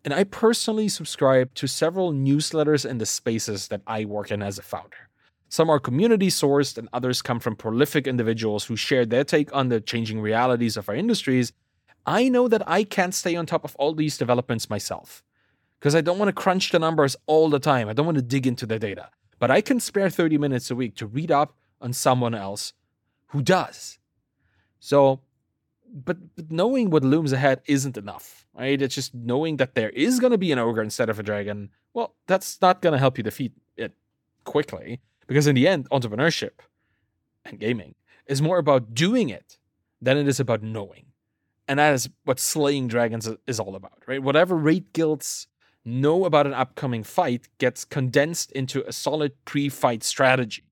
And 0.05 0.15
I 0.15 0.25
personally 0.25 0.89
subscribe 0.89 1.55
to 1.55 1.67
several 1.67 2.13
newsletters 2.13 2.89
in 2.89 2.99
the 2.99 3.07
spaces 3.07 3.69
that 3.69 3.83
I 3.87 4.05
work 4.05 4.31
in 4.31 4.43
as 4.43 4.59
a 4.59 4.63
founder. 4.63 5.11
Some 5.51 5.69
are 5.69 5.79
community 5.79 6.29
sourced, 6.29 6.79
and 6.79 6.89
others 6.93 7.21
come 7.21 7.41
from 7.41 7.57
prolific 7.57 8.07
individuals 8.07 8.65
who 8.65 8.77
share 8.77 9.05
their 9.05 9.25
take 9.25 9.55
on 9.55 9.69
the 9.69 9.81
changing 9.81 10.21
realities 10.21 10.77
of 10.77 10.89
our 10.89 10.95
industries 10.95 11.53
I 12.09 12.31
know 12.31 12.49
that 12.49 12.67
I 12.67 12.85
can't 12.85 13.15
stay 13.15 13.37
on 13.37 13.45
top 13.45 13.65
of 13.65 13.77
all 13.77 13.93
these 13.93 14.17
developments 14.17 14.71
myself 14.71 15.23
because 15.79 15.95
I 15.95 16.01
don't 16.01 16.19
want 16.19 16.31
to 16.31 16.33
crunch 16.33 16.71
the 16.71 16.79
numbers 16.79 17.17
all 17.27 17.51
the 17.51 17.59
time. 17.59 17.87
I 17.87 17.93
don't 17.93 18.07
want 18.07 18.17
to 18.17 18.23
dig 18.23 18.47
into 18.47 18.65
the 18.65 18.79
data. 18.79 19.11
But 19.39 19.51
I 19.51 19.61
can 19.61 19.79
spare 19.79 20.09
30 20.09 20.39
minutes 20.39 20.71
a 20.71 20.75
week 20.75 20.97
to 20.97 21.07
read 21.07 21.31
up 21.31 21.55
on 21.83 21.93
someone 21.93 22.35
else 22.35 22.73
who 23.29 23.43
does. 23.43 23.99
So, 24.81 25.21
but, 25.93 26.35
but 26.37 26.51
knowing 26.51 26.91
what 26.91 27.05
looms 27.05 27.33
ahead 27.33 27.63
isn't 27.67 27.97
enough, 27.97 28.47
right? 28.55 28.81
It's 28.81 28.95
just 28.95 29.15
knowing 29.15 29.57
that 29.57 29.75
there 29.75 29.91
is 29.91 30.21
going 30.21 30.33
to 30.33 30.39
be 30.39 30.53
an 30.53 30.59
ogre 30.59 30.83
instead 30.83 31.09
of 31.09 31.19
a 31.19 31.23
dragon. 31.23 31.71
Well, 31.95 32.15
that's 32.27 32.61
not 32.61 32.83
going 32.83 32.93
to 32.93 32.99
help 32.99 33.19
you 33.19 33.25
defeat 33.25 33.53
it 33.77 33.93
quickly 34.45 35.01
because 35.27 35.47
in 35.47 35.55
the 35.55 35.67
end, 35.67 35.89
entrepreneurship 35.91 36.61
and 37.45 37.59
gaming 37.59 37.95
is 38.27 38.43
more 38.43 38.59
about 38.59 38.95
doing 38.95 39.29
it 39.29 39.59
than 40.01 40.17
it 40.17 40.29
is 40.29 40.39
about 40.39 40.63
knowing. 40.63 41.07
And 41.67 41.79
that 41.79 41.95
is 41.95 42.09
what 42.25 42.41
slaying 42.41 42.89
dragons 42.89 43.29
is 43.47 43.61
all 43.61 43.75
about, 43.77 44.03
right? 44.07 44.23
Whatever 44.23 44.57
raid 44.57 44.93
guilds 44.93 45.49
know 45.85 46.25
about 46.25 46.47
an 46.47 46.55
upcoming 46.55 47.03
fight 47.03 47.49
gets 47.59 47.85
condensed 47.85 48.53
into 48.53 48.87
a 48.87 48.93
solid 48.93 49.33
pre 49.45 49.69
fight 49.69 50.03
strategy. 50.03 50.68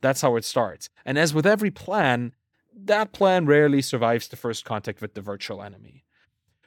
That's 0.00 0.20
how 0.20 0.36
it 0.36 0.44
starts. 0.44 0.88
And 1.04 1.18
as 1.18 1.34
with 1.34 1.46
every 1.46 1.70
plan, 1.70 2.32
that 2.74 3.12
plan 3.12 3.46
rarely 3.46 3.82
survives 3.82 4.28
the 4.28 4.36
first 4.36 4.64
contact 4.64 5.00
with 5.00 5.14
the 5.14 5.20
virtual 5.20 5.62
enemy. 5.62 6.04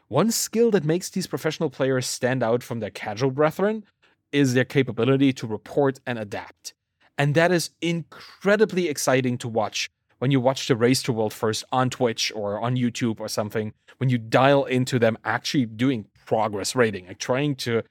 One 0.07 0.31
skill 0.31 0.71
that 0.71 0.83
makes 0.83 1.09
these 1.09 1.27
professional 1.27 1.69
players 1.69 2.05
stand 2.05 2.43
out 2.43 2.63
from 2.63 2.81
their 2.81 2.89
casual 2.89 3.31
brethren 3.31 3.85
is 4.31 4.53
their 4.53 4.65
capability 4.65 5.31
to 5.33 5.47
report 5.47 5.99
and 6.05 6.19
adapt. 6.19 6.73
And 7.17 7.35
that 7.35 7.51
is 7.51 7.69
incredibly 7.81 8.89
exciting 8.89 9.37
to 9.39 9.47
watch 9.47 9.89
when 10.21 10.29
you 10.29 10.39
watch 10.39 10.67
the 10.67 10.75
race 10.75 11.01
to 11.01 11.11
world 11.11 11.33
first 11.33 11.63
on 11.71 11.89
Twitch 11.89 12.31
or 12.35 12.59
on 12.59 12.75
YouTube 12.75 13.19
or 13.19 13.27
something, 13.27 13.73
when 13.97 14.09
you 14.09 14.19
dial 14.19 14.65
into 14.65 14.99
them 14.99 15.17
actually 15.25 15.65
doing 15.65 16.05
progress 16.27 16.75
raiding, 16.75 17.07
like 17.07 17.17
trying 17.17 17.55
to 17.55 17.81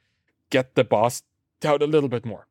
get 0.48 0.76
the 0.76 0.84
boss 0.84 1.24
down 1.58 1.82
a 1.82 1.86
little 1.86 2.08
bit 2.08 2.24
more. 2.24 2.46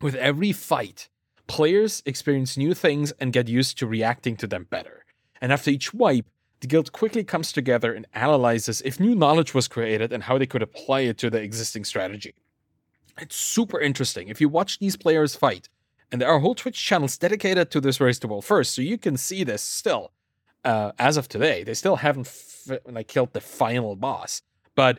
With 0.00 0.16
every 0.16 0.50
fight, 0.50 1.08
players 1.46 2.02
experience 2.06 2.56
new 2.56 2.74
things 2.74 3.12
and 3.20 3.32
get 3.32 3.48
used 3.48 3.78
to 3.78 3.86
reacting 3.86 4.36
to 4.36 4.46
them 4.46 4.66
better. 4.70 5.04
And 5.40 5.52
after 5.52 5.70
each 5.70 5.92
wipe, 5.94 6.26
the 6.60 6.66
guild 6.66 6.92
quickly 6.92 7.22
comes 7.24 7.52
together 7.52 7.92
and 7.92 8.06
analyzes 8.14 8.82
if 8.84 8.98
new 8.98 9.14
knowledge 9.14 9.54
was 9.54 9.68
created 9.68 10.12
and 10.12 10.22
how 10.24 10.38
they 10.38 10.46
could 10.46 10.62
apply 10.62 11.00
it 11.00 11.18
to 11.18 11.30
the 11.30 11.40
existing 11.40 11.84
strategy. 11.84 12.34
It's 13.18 13.36
super 13.36 13.80
interesting. 13.80 14.28
If 14.28 14.40
you 14.40 14.48
watch 14.48 14.78
these 14.78 14.96
players 14.96 15.36
fight, 15.36 15.68
and 16.10 16.20
there 16.20 16.28
are 16.28 16.38
whole 16.38 16.54
Twitch 16.54 16.82
channels 16.82 17.18
dedicated 17.18 17.70
to 17.72 17.80
this 17.80 18.00
race 18.00 18.18
to 18.20 18.28
world 18.28 18.44
first, 18.44 18.74
so 18.74 18.82
you 18.82 18.98
can 18.98 19.16
see 19.16 19.44
this 19.44 19.62
still. 19.62 20.12
Uh, 20.64 20.92
as 20.98 21.16
of 21.16 21.28
today, 21.28 21.62
they 21.62 21.74
still 21.74 21.96
haven't 21.96 22.26
f- 22.26 22.78
like 22.86 23.06
killed 23.06 23.32
the 23.32 23.40
final 23.40 23.94
boss, 23.94 24.42
but 24.74 24.98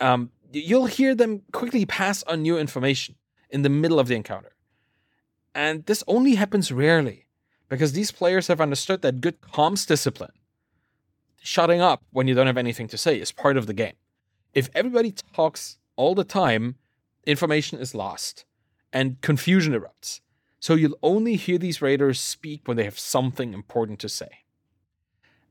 um, 0.00 0.30
you'll 0.52 0.86
hear 0.86 1.14
them 1.14 1.42
quickly 1.52 1.84
pass 1.84 2.22
on 2.22 2.42
new 2.42 2.56
information 2.56 3.14
in 3.50 3.62
the 3.62 3.68
middle 3.68 4.00
of 4.00 4.08
the 4.08 4.14
encounter. 4.14 4.52
And 5.58 5.84
this 5.86 6.04
only 6.06 6.36
happens 6.36 6.70
rarely 6.70 7.26
because 7.68 7.92
these 7.92 8.12
players 8.12 8.46
have 8.46 8.60
understood 8.60 9.02
that 9.02 9.20
good 9.20 9.40
comms 9.40 9.84
discipline, 9.84 10.30
shutting 11.42 11.80
up 11.80 12.04
when 12.12 12.28
you 12.28 12.34
don't 12.36 12.46
have 12.46 12.56
anything 12.56 12.86
to 12.86 12.96
say, 12.96 13.20
is 13.20 13.32
part 13.32 13.56
of 13.56 13.66
the 13.66 13.74
game. 13.74 13.96
If 14.54 14.70
everybody 14.72 15.10
talks 15.10 15.78
all 15.96 16.14
the 16.14 16.22
time, 16.22 16.76
information 17.26 17.80
is 17.80 17.92
lost 17.92 18.44
and 18.92 19.20
confusion 19.20 19.72
erupts. 19.72 20.20
So 20.60 20.74
you'll 20.74 20.96
only 21.02 21.34
hear 21.34 21.58
these 21.58 21.82
raiders 21.82 22.20
speak 22.20 22.68
when 22.68 22.76
they 22.76 22.84
have 22.84 22.96
something 22.96 23.52
important 23.52 23.98
to 23.98 24.08
say. 24.08 24.44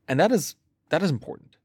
And 0.08 0.18
that 0.22 0.32
is 0.32 0.56
that 0.88 1.04
is 1.04 1.10
important. 1.10 1.58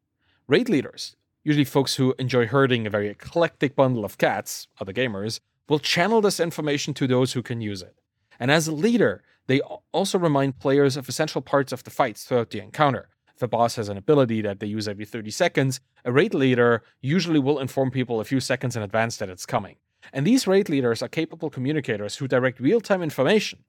Raid 0.49 0.69
leaders, 0.69 1.15
usually 1.45 1.65
folks 1.65 1.95
who 1.95 2.13
enjoy 2.19 2.49
herding 2.49 2.89
a 2.89 2.91
very 2.91 3.09
eclectic 3.09 3.77
bundle 3.77 4.05
of 4.05 4.19
cats, 4.19 4.67
other 4.81 4.93
gamers, 4.93 5.39
will 5.69 5.79
channel 5.79 6.21
this 6.21 6.41
information 6.41 6.93
to 6.95 7.07
those 7.07 7.35
who 7.35 7.43
can 7.45 7.61
use 7.61 7.83
it. 7.83 8.02
And 8.39 8.51
as 8.51 8.69
a 8.69 8.73
leader, 8.73 9.23
they 9.47 9.61
also 9.93 10.19
remind 10.19 10.59
players 10.59 10.97
of 10.97 11.09
essential 11.09 11.43
parts 11.43 11.73
of 11.73 11.85
the 11.85 11.91
fights 11.91 12.25
throughout 12.25 12.51
the 12.51 12.61
encounter. 12.61 13.09
If 13.35 13.43
a 13.43 13.49
boss 13.49 13.77
has 13.77 13.89
an 13.89 13.97
ability 13.97 14.43
that 14.43 14.61
they 14.61 14.67
use 14.67 14.87
every 14.87 15.05
30 15.05 15.31
seconds, 15.31 15.81
a 16.05 16.13
raid 16.13 16.35
leader 16.35 16.83
usually 17.01 17.39
will 17.39 17.59
inform 17.59 17.91
people 17.91 18.21
a 18.21 18.25
few 18.25 18.41
seconds 18.41 18.77
in 18.77 18.83
advance 18.83 19.17
that 19.17 19.29
it's 19.29 19.47
coming. 19.47 19.77
And 20.13 20.27
these 20.27 20.47
raid 20.47 20.69
leaders 20.69 21.03
are 21.03 21.09
capable 21.09 21.51
communicators 21.51 22.17
who 22.17 22.29
direct 22.29 22.61
real 22.61 22.81
time 22.81 23.03
information, 23.03 23.61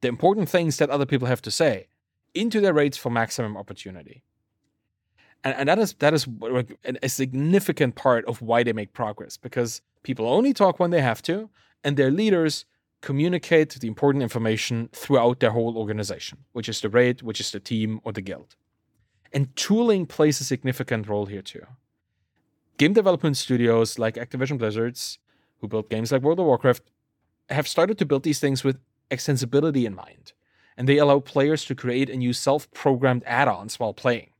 the 0.00 0.08
important 0.08 0.48
things 0.48 0.76
that 0.78 0.90
other 0.90 1.06
people 1.06 1.28
have 1.28 1.42
to 1.42 1.50
say, 1.50 1.88
into 2.34 2.60
their 2.60 2.74
raids 2.74 2.96
for 2.96 3.10
maximum 3.10 3.56
opportunity. 3.56 4.22
And, 5.44 5.54
and 5.54 5.68
that 5.68 5.78
is 5.78 5.94
that 5.94 6.14
is 6.14 6.26
a 7.02 7.08
significant 7.08 7.94
part 7.94 8.24
of 8.26 8.42
why 8.42 8.62
they 8.62 8.72
make 8.72 8.92
progress 8.92 9.36
because 9.36 9.80
people 10.02 10.28
only 10.28 10.52
talk 10.52 10.78
when 10.78 10.90
they 10.90 11.02
have 11.02 11.22
to, 11.22 11.50
and 11.84 11.96
their 11.96 12.10
leaders 12.10 12.64
communicate 13.00 13.70
the 13.70 13.88
important 13.88 14.22
information 14.22 14.88
throughout 14.92 15.40
their 15.40 15.50
whole 15.50 15.76
organization, 15.76 16.38
which 16.52 16.68
is 16.68 16.80
the 16.80 16.88
raid, 16.88 17.22
which 17.22 17.40
is 17.40 17.50
the 17.50 17.60
team 17.60 18.00
or 18.04 18.12
the 18.12 18.20
guild. 18.20 18.56
And 19.32 19.54
tooling 19.56 20.06
plays 20.06 20.40
a 20.40 20.44
significant 20.44 21.08
role 21.08 21.26
here 21.26 21.42
too. 21.42 21.66
Game 22.78 22.92
development 22.92 23.36
studios 23.36 23.98
like 23.98 24.16
Activision 24.16 24.58
Blizzard's 24.58 25.18
who 25.60 25.68
built 25.68 25.90
games 25.90 26.12
like 26.12 26.22
World 26.22 26.40
of 26.40 26.46
Warcraft, 26.46 26.82
have 27.50 27.68
started 27.68 27.98
to 27.98 28.06
build 28.06 28.22
these 28.22 28.40
things 28.40 28.64
with 28.64 28.78
extensibility 29.10 29.84
in 29.84 29.94
mind, 29.94 30.32
and 30.76 30.88
they 30.88 30.98
allow 30.98 31.20
players 31.20 31.64
to 31.64 31.74
create 31.74 32.10
and 32.10 32.22
use 32.22 32.38
self 32.38 32.70
programmed 32.72 33.22
add 33.26 33.48
ons 33.48 33.78
while 33.78 33.94
playing. 33.94 34.30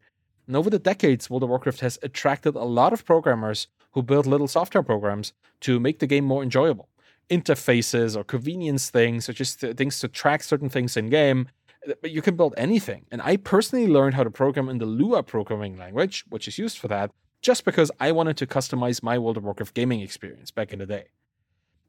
And 0.46 0.56
over 0.56 0.70
the 0.70 0.78
decades, 0.78 1.28
World 1.28 1.42
of 1.42 1.48
Warcraft 1.48 1.80
has 1.80 1.98
attracted 2.02 2.54
a 2.54 2.64
lot 2.64 2.92
of 2.92 3.04
programmers 3.04 3.68
who 3.92 4.02
build 4.02 4.26
little 4.26 4.48
software 4.48 4.82
programs 4.82 5.32
to 5.60 5.80
make 5.80 5.98
the 5.98 6.06
game 6.06 6.24
more 6.24 6.42
enjoyable. 6.42 6.88
Interfaces 7.30 8.16
or 8.16 8.24
convenience 8.24 8.90
things, 8.90 9.28
or 9.28 9.32
just 9.32 9.60
things 9.60 9.98
to 10.00 10.08
track 10.08 10.42
certain 10.42 10.68
things 10.68 10.96
in 10.96 11.08
game. 11.08 11.48
Uh, 11.88 11.94
but 12.00 12.10
you 12.10 12.22
can 12.22 12.36
build 12.36 12.54
anything. 12.56 13.06
And 13.10 13.20
I 13.22 13.36
personally 13.36 13.86
learned 13.86 14.14
how 14.14 14.24
to 14.24 14.30
program 14.30 14.68
in 14.68 14.78
the 14.78 14.86
Lua 14.86 15.22
programming 15.22 15.76
language, 15.76 16.24
which 16.28 16.46
is 16.48 16.58
used 16.58 16.78
for 16.78 16.88
that, 16.88 17.10
just 17.42 17.64
because 17.64 17.90
I 18.00 18.12
wanted 18.12 18.36
to 18.38 18.46
customize 18.46 19.02
my 19.02 19.18
World 19.18 19.36
of 19.36 19.44
Warcraft 19.44 19.74
gaming 19.74 20.00
experience 20.00 20.50
back 20.50 20.72
in 20.72 20.78
the 20.78 20.86
day. 20.86 21.06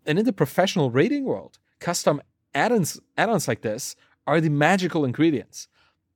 And 0.06 0.18
in 0.18 0.26
the 0.26 0.34
professional 0.34 0.90
raiding 0.90 1.26
world, 1.26 1.60
custom 1.80 2.22
add-ons, 2.56 3.00
add-ons 3.18 3.48
like 3.48 3.62
this 3.62 3.96
are 4.26 4.42
the 4.42 4.50
magical 4.50 5.06
ingredients. 5.06 5.68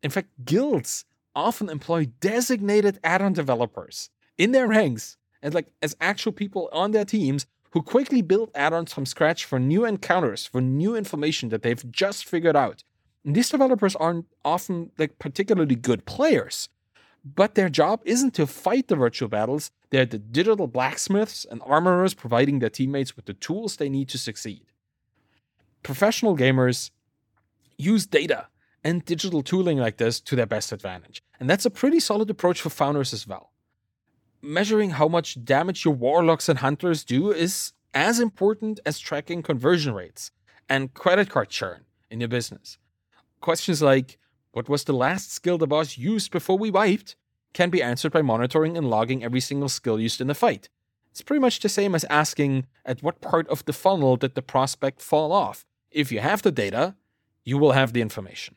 In 0.01 0.09
fact, 0.09 0.29
guilds 0.43 1.05
often 1.35 1.69
employ 1.69 2.07
designated 2.19 2.99
add-on 3.03 3.33
developers 3.33 4.09
in 4.37 4.51
their 4.51 4.67
ranks 4.67 5.17
and 5.41 5.53
like 5.53 5.67
as 5.81 5.95
actual 6.01 6.31
people 6.31 6.69
on 6.71 6.91
their 6.91 7.05
teams 7.05 7.45
who 7.71 7.81
quickly 7.81 8.21
build 8.21 8.51
add-ons 8.53 8.93
from 8.93 9.05
scratch 9.05 9.45
for 9.45 9.59
new 9.59 9.85
encounters, 9.85 10.45
for 10.45 10.61
new 10.61 10.95
information 10.95 11.49
that 11.49 11.63
they've 11.63 11.91
just 11.91 12.25
figured 12.25 12.55
out. 12.55 12.83
And 13.25 13.35
these 13.35 13.49
developers 13.49 13.95
aren't 13.95 14.25
often 14.43 14.91
like 14.97 15.19
particularly 15.19 15.75
good 15.75 16.05
players, 16.05 16.69
but 17.23 17.55
their 17.55 17.69
job 17.69 18.01
isn't 18.03 18.33
to 18.35 18.47
fight 18.47 18.87
the 18.87 18.95
virtual 18.95 19.29
battles, 19.29 19.71
they're 19.89 20.05
the 20.05 20.17
digital 20.17 20.67
blacksmiths 20.67 21.45
and 21.49 21.61
armorers 21.61 22.13
providing 22.13 22.59
their 22.59 22.69
teammates 22.69 23.15
with 23.15 23.25
the 23.25 23.33
tools 23.33 23.75
they 23.75 23.89
need 23.89 24.09
to 24.09 24.17
succeed. 24.17 24.65
Professional 25.83 26.35
gamers 26.35 26.91
use 27.77 28.05
data 28.05 28.47
and 28.83 29.05
digital 29.05 29.43
tooling 29.43 29.77
like 29.77 29.97
this 29.97 30.19
to 30.21 30.35
their 30.35 30.45
best 30.45 30.71
advantage, 30.71 31.21
and 31.39 31.49
that's 31.49 31.65
a 31.65 31.69
pretty 31.69 31.99
solid 31.99 32.29
approach 32.29 32.59
for 32.59 32.69
founders 32.69 33.13
as 33.13 33.27
well. 33.27 33.50
Measuring 34.43 34.91
how 34.91 35.07
much 35.07 35.43
damage 35.45 35.85
your 35.85 35.93
warlocks 35.93 36.49
and 36.49 36.59
hunters 36.59 37.03
do 37.03 37.31
is 37.31 37.73
as 37.93 38.19
important 38.19 38.79
as 38.87 38.97
tracking 38.97 39.43
conversion 39.43 39.93
rates 39.93 40.31
and 40.67 40.95
credit 40.95 41.29
card 41.29 41.49
churn 41.49 41.85
in 42.09 42.19
your 42.19 42.27
business. 42.27 42.79
Questions 43.39 43.83
like 43.83 44.17
what 44.51 44.67
was 44.67 44.85
the 44.85 44.93
last 44.93 45.31
skill 45.31 45.59
the 45.59 45.67
boss 45.67 45.95
used 45.95 46.31
before 46.31 46.57
we 46.57 46.71
wiped? 46.71 47.15
Can 47.53 47.69
be 47.69 47.83
answered 47.83 48.11
by 48.11 48.23
monitoring 48.23 48.77
and 48.77 48.89
logging 48.89 49.23
every 49.23 49.41
single 49.41 49.69
skill 49.69 49.99
used 49.99 50.19
in 50.19 50.27
the 50.27 50.33
fight. 50.33 50.69
It's 51.11 51.21
pretty 51.21 51.41
much 51.41 51.59
the 51.59 51.69
same 51.69 51.93
as 51.93 52.03
asking 52.05 52.65
at 52.83 53.03
what 53.03 53.21
part 53.21 53.47
of 53.47 53.63
the 53.65 53.73
funnel 53.73 54.17
did 54.17 54.33
the 54.33 54.41
prospect 54.41 55.03
fall 55.03 55.31
off. 55.31 55.65
If 55.91 56.11
you 56.11 56.19
have 56.19 56.41
the 56.41 56.51
data, 56.51 56.95
you 57.43 57.59
will 57.59 57.73
have 57.73 57.93
the 57.93 58.01
information. 58.01 58.55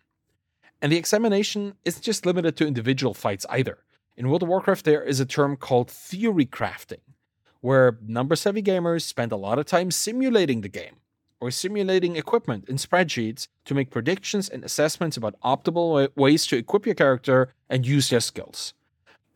And 0.80 0.90
the 0.90 0.96
examination 0.96 1.74
isn't 1.84 2.02
just 2.02 2.24
limited 2.24 2.56
to 2.56 2.66
individual 2.66 3.12
fights 3.12 3.44
either. 3.50 3.83
In 4.16 4.28
World 4.28 4.44
of 4.44 4.48
Warcraft, 4.48 4.84
there 4.84 5.02
is 5.02 5.18
a 5.18 5.26
term 5.26 5.56
called 5.56 5.90
theory 5.90 6.46
crafting, 6.46 7.00
where 7.60 7.98
number 8.06 8.36
savvy 8.36 8.62
gamers 8.62 9.02
spend 9.02 9.32
a 9.32 9.36
lot 9.36 9.58
of 9.58 9.66
time 9.66 9.90
simulating 9.90 10.60
the 10.60 10.68
game 10.68 10.96
or 11.40 11.50
simulating 11.50 12.14
equipment 12.14 12.68
in 12.68 12.76
spreadsheets 12.76 13.48
to 13.64 13.74
make 13.74 13.90
predictions 13.90 14.48
and 14.48 14.62
assessments 14.62 15.16
about 15.16 15.40
optimal 15.40 16.08
ways 16.14 16.46
to 16.46 16.56
equip 16.56 16.86
your 16.86 16.94
character 16.94 17.52
and 17.68 17.86
use 17.86 18.08
their 18.08 18.20
skills. 18.20 18.72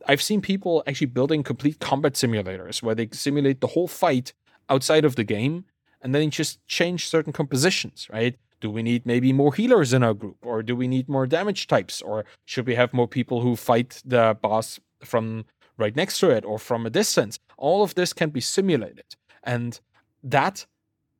I've 0.07 0.21
seen 0.21 0.39
people 0.39 0.81
actually 0.87 1.07
building 1.07 1.43
complete 1.43 1.79
combat 1.79 2.13
simulators 2.13 2.81
where 2.81 2.95
they 2.95 3.09
simulate 3.11 3.59
the 3.59 3.67
whole 3.67 3.89
fight 3.89 4.31
outside 4.69 5.03
of 5.03 5.17
the 5.17 5.25
game 5.25 5.65
and 6.01 6.15
then 6.15 6.29
just 6.29 6.65
change 6.67 7.09
certain 7.09 7.33
compositions, 7.33 8.07
right? 8.09 8.37
Do 8.61 8.69
we 8.69 8.83
need 8.83 9.05
maybe 9.05 9.31
more 9.31 9.53
healers 9.53 9.93
in 9.93 10.03
our 10.03 10.13
group 10.13 10.37
or 10.45 10.61
do 10.63 10.75
we 10.75 10.87
need 10.87 11.07
more 11.07 11.25
damage 11.25 11.67
types 11.67 12.01
or 12.01 12.25
should 12.45 12.67
we 12.67 12.75
have 12.75 12.93
more 12.93 13.07
people 13.07 13.41
who 13.41 13.55
fight 13.55 14.01
the 14.05 14.37
boss 14.41 14.79
from 15.03 15.45
right 15.77 15.95
next 15.95 16.19
to 16.19 16.29
it 16.29 16.43
or 16.45 16.59
from 16.59 16.85
a 16.85 16.89
distance? 16.89 17.39
All 17.57 17.83
of 17.83 17.95
this 17.95 18.13
can 18.13 18.29
be 18.29 18.41
simulated. 18.41 19.15
And 19.43 19.79
that 20.23 20.65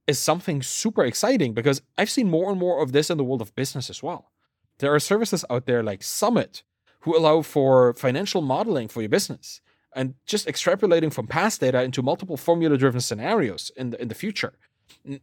is 0.07 0.19
something 0.19 0.61
super 0.61 1.05
exciting 1.05 1.53
because 1.53 1.81
I've 1.97 2.09
seen 2.09 2.29
more 2.29 2.49
and 2.49 2.59
more 2.59 2.81
of 2.81 2.91
this 2.91 3.09
in 3.09 3.17
the 3.17 3.23
world 3.23 3.41
of 3.41 3.55
business 3.55 3.89
as 3.89 4.03
well. 4.03 4.31
There 4.79 4.93
are 4.93 4.99
services 4.99 5.45
out 5.49 5.65
there 5.65 5.83
like 5.83 6.03
Summit 6.03 6.63
who 7.01 7.17
allow 7.17 7.41
for 7.41 7.93
financial 7.93 8.41
modeling 8.41 8.87
for 8.87 9.01
your 9.01 9.09
business 9.09 9.61
and 9.95 10.15
just 10.25 10.47
extrapolating 10.47 11.11
from 11.11 11.27
past 11.27 11.61
data 11.61 11.81
into 11.83 12.01
multiple 12.01 12.37
formula 12.37 12.77
driven 12.77 13.01
scenarios 13.01 13.71
in 13.75 13.91
the, 13.91 14.01
in 14.01 14.07
the 14.07 14.15
future. 14.15 14.53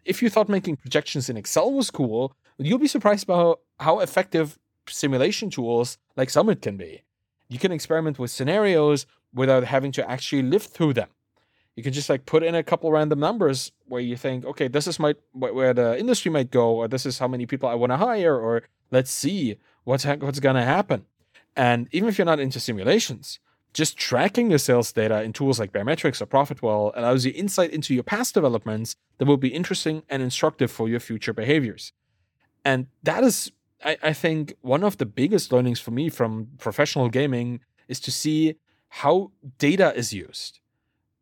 If 0.05 0.23
you 0.23 0.31
thought 0.31 0.49
making 0.49 0.77
projections 0.77 1.29
in 1.29 1.37
Excel 1.37 1.73
was 1.73 1.91
cool, 1.91 2.35
you'll 2.59 2.79
be 2.79 2.89
surprised 2.89 3.25
about 3.25 3.61
how 3.79 4.01
effective 4.01 4.59
simulation 4.89 5.51
tools 5.51 5.99
like 6.17 6.31
Summit 6.31 6.63
can 6.63 6.77
be. 6.77 7.03
You 7.49 7.59
can 7.59 7.73
experiment 7.73 8.19
with 8.19 8.31
scenarios 8.31 9.07
without 9.33 9.65
having 9.65 9.93
to 9.93 10.11
actually 10.11 10.43
live 10.43 10.65
through 10.65 10.95
them 10.95 11.09
you 11.77 11.83
can 11.83 11.93
just 11.93 12.09
like 12.09 12.25
put 12.25 12.43
in 12.43 12.55
a 12.55 12.63
couple 12.63 12.91
random 12.91 13.21
numbers 13.21 13.71
where 13.87 14.01
you 14.01 14.17
think, 14.17 14.45
okay, 14.47 14.67
this 14.67 14.87
is 14.87 14.99
my 14.99 15.15
where 15.33 15.75
the 15.75 15.99
industry 15.99 16.31
might 16.31 16.51
go, 16.51 16.75
or 16.75 16.89
this 16.89 17.05
is 17.05 17.19
how 17.19 17.29
many 17.29 17.45
people 17.45 17.69
I 17.69 17.75
want 17.75 17.93
to 17.93 17.99
hire, 17.99 18.35
or 18.35 18.63
let's 18.91 19.11
see 19.11 19.59
what's 19.85 20.05
what's 20.05 20.41
gonna 20.41 20.65
happen. 20.65 21.05
And 21.55 21.89
even 21.93 22.09
if 22.09 22.19
you're 22.19 22.25
not 22.25 22.41
into 22.41 22.61
simulations, 22.61 23.39
just 23.77 23.99
tracking 23.99 24.49
your 24.49 24.59
sales 24.59 24.91
data 24.91 25.23
in 25.23 25.35
tools 25.35 25.61
like 25.61 25.71
Baremetrics 25.71 26.23
or 26.23 26.27
Profitwell 26.27 26.93
allows 26.97 27.27
you 27.27 27.33
insight 27.37 27.71
into 27.73 27.93
your 27.93 28.03
past 28.03 28.33
developments 28.33 28.97
that 29.19 29.27
will 29.27 29.37
be 29.37 29.49
interesting 29.49 30.03
and 30.09 30.23
instructive 30.23 30.71
for 30.71 30.89
your 30.89 30.99
future 30.99 31.35
behaviors. 31.35 31.93
And 32.65 32.87
that 33.03 33.23
is, 33.23 33.53
I, 33.85 33.99
I 34.03 34.13
think, 34.15 34.55
one 34.63 34.83
of 34.83 34.97
the 34.97 35.05
biggest 35.05 35.53
learnings 35.53 35.79
for 35.79 35.91
me 35.91 36.09
from 36.09 36.49
professional 36.57 37.11
gaming 37.11 37.61
is 37.87 38.01
to 38.01 38.11
see 38.11 38.55
how 38.89 39.33
data 39.59 39.95
is 39.95 40.11
used 40.11 40.61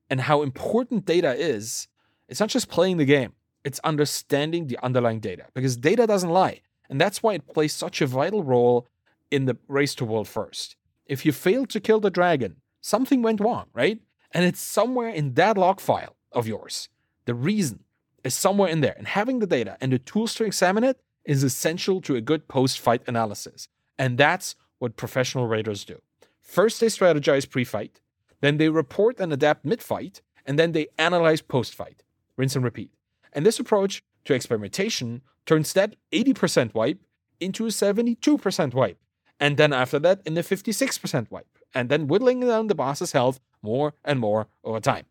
and 0.08 0.20
how 0.20 0.42
important 0.42 1.06
data 1.06 1.34
is, 1.34 1.88
it's 2.28 2.38
not 2.38 2.50
just 2.50 2.68
playing 2.68 2.98
the 2.98 3.04
game, 3.04 3.32
it's 3.64 3.80
understanding 3.80 4.68
the 4.68 4.78
underlying 4.80 5.18
data 5.18 5.46
because 5.54 5.76
data 5.76 6.06
doesn't 6.06 6.30
lie. 6.30 6.60
And 6.88 7.00
that's 7.00 7.20
why 7.20 7.34
it 7.34 7.52
plays 7.52 7.72
such 7.72 8.00
a 8.00 8.06
vital 8.06 8.44
role 8.44 8.86
in 9.32 9.46
the 9.46 9.56
race 9.66 9.96
to 9.96 10.04
world 10.04 10.28
first. 10.28 10.76
If 11.06 11.26
you 11.26 11.32
failed 11.32 11.70
to 11.70 11.80
kill 11.80 12.00
the 12.00 12.10
dragon, 12.10 12.56
something 12.80 13.22
went 13.22 13.40
wrong, 13.40 13.66
right? 13.72 14.00
And 14.32 14.44
it's 14.44 14.60
somewhere 14.60 15.08
in 15.08 15.34
that 15.34 15.58
log 15.58 15.80
file 15.80 16.16
of 16.32 16.46
yours. 16.46 16.88
The 17.26 17.34
reason 17.34 17.84
is 18.24 18.34
somewhere 18.34 18.68
in 18.68 18.80
there. 18.80 18.94
And 18.96 19.06
having 19.06 19.38
the 19.38 19.46
data 19.46 19.76
and 19.80 19.92
the 19.92 19.98
tools 19.98 20.34
to 20.34 20.44
examine 20.44 20.84
it 20.84 20.98
is 21.24 21.42
essential 21.42 22.00
to 22.02 22.16
a 22.16 22.20
good 22.20 22.48
post 22.48 22.80
fight 22.80 23.02
analysis. 23.06 23.68
And 23.98 24.18
that's 24.18 24.56
what 24.78 24.96
professional 24.96 25.46
raiders 25.46 25.84
do. 25.84 26.00
First, 26.40 26.80
they 26.80 26.86
strategize 26.86 27.48
pre 27.48 27.64
fight. 27.64 28.00
Then 28.40 28.58
they 28.58 28.68
report 28.68 29.20
and 29.20 29.32
adapt 29.32 29.64
mid 29.64 29.82
fight, 29.82 30.20
and 30.44 30.58
then 30.58 30.72
they 30.72 30.88
analyze 30.98 31.40
post 31.40 31.74
fight. 31.74 32.02
Rinse 32.36 32.56
and 32.56 32.64
repeat. 32.64 32.90
And 33.32 33.46
this 33.46 33.58
approach 33.58 34.02
to 34.24 34.34
experimentation 34.34 35.22
turns 35.46 35.72
that 35.72 35.96
80% 36.12 36.74
wipe 36.74 37.00
into 37.40 37.66
a 37.66 37.70
72% 37.70 38.74
wipe. 38.74 38.98
And 39.44 39.58
then 39.58 39.74
after 39.74 39.98
that, 39.98 40.22
in 40.24 40.32
the 40.32 40.40
56% 40.40 41.30
wipe. 41.30 41.58
And 41.74 41.90
then 41.90 42.06
whittling 42.06 42.40
down 42.40 42.68
the 42.68 42.74
boss's 42.74 43.12
health 43.12 43.40
more 43.60 43.92
and 44.02 44.18
more 44.18 44.46
over 44.64 44.80
time 44.80 45.04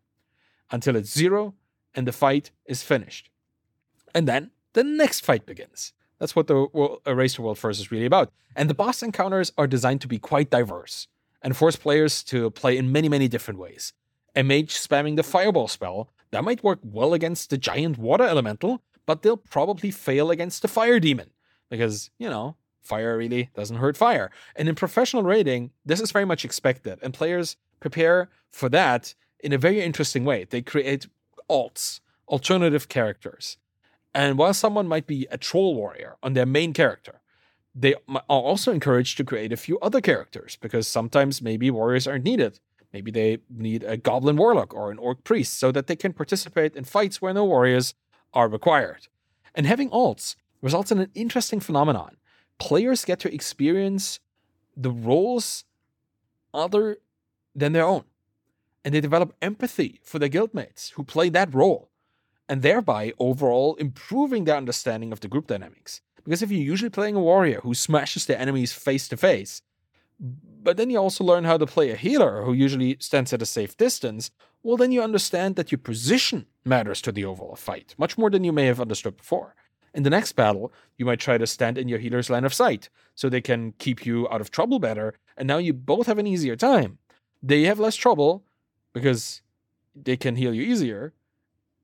until 0.71 0.95
it's 0.95 1.13
zero 1.13 1.53
and 1.93 2.07
the 2.07 2.11
fight 2.11 2.49
is 2.65 2.81
finished. 2.81 3.29
And 4.15 4.27
then 4.27 4.49
the 4.73 4.83
next 4.83 5.19
fight 5.19 5.45
begins. 5.45 5.93
That's 6.17 6.35
what 6.35 6.47
the 6.47 6.55
Race 7.05 7.35
to 7.35 7.43
World 7.43 7.59
First 7.59 7.79
is 7.79 7.91
really 7.91 8.07
about. 8.07 8.31
And 8.55 8.71
the 8.71 8.73
boss 8.73 9.03
encounters 9.03 9.51
are 9.55 9.67
designed 9.67 10.01
to 10.01 10.07
be 10.07 10.17
quite 10.17 10.49
diverse 10.49 11.07
and 11.43 11.55
force 11.55 11.75
players 11.75 12.23
to 12.23 12.49
play 12.49 12.75
in 12.75 12.91
many, 12.91 13.09
many 13.09 13.27
different 13.27 13.59
ways. 13.59 13.93
A 14.35 14.41
mage 14.41 14.73
spamming 14.73 15.15
the 15.15 15.21
fireball 15.21 15.67
spell, 15.67 16.09
that 16.31 16.43
might 16.43 16.63
work 16.63 16.79
well 16.81 17.13
against 17.13 17.51
the 17.51 17.59
giant 17.59 17.99
water 17.99 18.23
elemental, 18.23 18.81
but 19.05 19.21
they'll 19.21 19.37
probably 19.37 19.91
fail 19.91 20.31
against 20.31 20.63
the 20.63 20.67
fire 20.67 20.99
demon. 20.99 21.29
Because, 21.69 22.09
you 22.17 22.31
know, 22.31 22.55
fire 22.83 23.17
really 23.17 23.49
doesn't 23.55 23.77
hurt 23.77 23.97
fire. 23.97 24.29
And 24.55 24.69
in 24.69 24.75
professional 24.75 25.23
raiding, 25.23 25.71
this 25.85 26.01
is 26.01 26.11
very 26.11 26.25
much 26.25 26.45
expected, 26.45 26.99
and 27.01 27.13
players 27.13 27.57
prepare 27.79 28.29
for 28.51 28.69
that 28.69 29.15
in 29.39 29.53
a 29.53 29.57
very 29.57 29.81
interesting 29.81 30.25
way. 30.25 30.45
They 30.45 30.61
create 30.61 31.07
alts, 31.49 31.99
alternative 32.27 32.87
characters. 32.87 33.57
And 34.13 34.37
while 34.37 34.53
someone 34.53 34.87
might 34.87 35.07
be 35.07 35.27
a 35.31 35.37
troll 35.37 35.75
warrior 35.75 36.17
on 36.21 36.33
their 36.33 36.45
main 36.45 36.73
character, 36.73 37.21
they 37.75 37.95
are 38.07 38.21
also 38.27 38.71
encouraged 38.71 39.17
to 39.17 39.23
create 39.23 39.51
a 39.51 39.57
few 39.57 39.79
other 39.79 40.01
characters 40.01 40.57
because 40.61 40.87
sometimes 40.87 41.41
maybe 41.41 41.71
warriors 41.71 42.07
aren't 42.07 42.23
needed. 42.23 42.59
Maybe 42.93 43.09
they 43.09 43.39
need 43.49 43.83
a 43.83 43.97
goblin 43.97 44.37
warlock 44.37 44.73
or 44.73 44.91
an 44.91 44.99
orc 44.99 45.23
priest 45.23 45.57
so 45.57 45.71
that 45.71 45.87
they 45.87 45.95
can 45.95 46.13
participate 46.13 46.75
in 46.75 46.83
fights 46.83 47.21
where 47.21 47.33
no 47.33 47.43
warriors 47.43 47.95
are 48.33 48.47
required. 48.47 49.07
And 49.55 49.65
having 49.65 49.89
alts 49.89 50.35
results 50.61 50.91
in 50.91 50.99
an 50.99 51.09
interesting 51.15 51.59
phenomenon. 51.59 52.17
Players 52.59 53.05
get 53.05 53.19
to 53.21 53.33
experience 53.33 54.19
the 54.75 54.91
roles 54.91 55.65
other 56.53 56.97
than 57.55 57.73
their 57.73 57.85
own. 57.85 58.03
And 58.85 58.93
they 58.93 59.01
develop 59.01 59.35
empathy 59.41 59.99
for 60.03 60.19
their 60.19 60.29
guildmates 60.29 60.91
who 60.91 61.03
play 61.03 61.29
that 61.29 61.53
role, 61.53 61.89
and 62.49 62.61
thereby 62.61 63.13
overall 63.17 63.75
improving 63.75 64.43
their 64.43 64.57
understanding 64.57 65.11
of 65.11 65.21
the 65.21 65.27
group 65.27 65.47
dynamics. 65.47 66.01
Because 66.23 66.41
if 66.41 66.51
you're 66.51 66.61
usually 66.61 66.89
playing 66.89 67.15
a 67.15 67.21
warrior 67.21 67.61
who 67.61 67.73
smashes 67.73 68.25
their 68.25 68.39
enemies 68.39 68.73
face 68.73 69.07
to 69.09 69.17
face, 69.17 69.61
but 70.19 70.77
then 70.77 70.89
you 70.89 70.97
also 70.97 71.23
learn 71.23 71.43
how 71.43 71.57
to 71.57 71.65
play 71.65 71.91
a 71.91 71.95
healer 71.95 72.43
who 72.43 72.53
usually 72.53 72.97
stands 72.99 73.33
at 73.33 73.41
a 73.41 73.45
safe 73.45 73.75
distance, 73.75 74.31
well, 74.61 74.77
then 74.77 74.91
you 74.91 75.01
understand 75.01 75.55
that 75.57 75.71
your 75.71 75.79
position 75.79 76.45
matters 76.63 77.01
to 77.01 77.11
the 77.11 77.25
overall 77.25 77.55
fight, 77.55 77.95
much 77.97 78.17
more 78.17 78.29
than 78.29 78.45
you 78.45 78.53
may 78.53 78.65
have 78.65 78.79
understood 78.79 79.17
before. 79.17 79.55
In 79.93 80.03
the 80.03 80.09
next 80.09 80.33
battle, 80.33 80.73
you 80.97 81.05
might 81.05 81.19
try 81.19 81.37
to 81.37 81.45
stand 81.45 81.77
in 81.77 81.87
your 81.87 81.99
healer's 81.99 82.29
line 82.29 82.45
of 82.45 82.53
sight 82.53 82.89
so 83.13 83.29
they 83.29 83.41
can 83.41 83.73
keep 83.77 84.05
you 84.05 84.27
out 84.29 84.41
of 84.41 84.49
trouble 84.49 84.79
better, 84.79 85.13
and 85.37 85.47
now 85.47 85.57
you 85.57 85.73
both 85.73 86.07
have 86.07 86.17
an 86.17 86.27
easier 86.27 86.55
time. 86.55 86.97
They 87.41 87.63
have 87.63 87.79
less 87.79 87.95
trouble 87.95 88.43
because 88.91 89.41
they 89.95 90.17
can 90.17 90.35
heal 90.35 90.53
you 90.53 90.63
easier, 90.63 91.13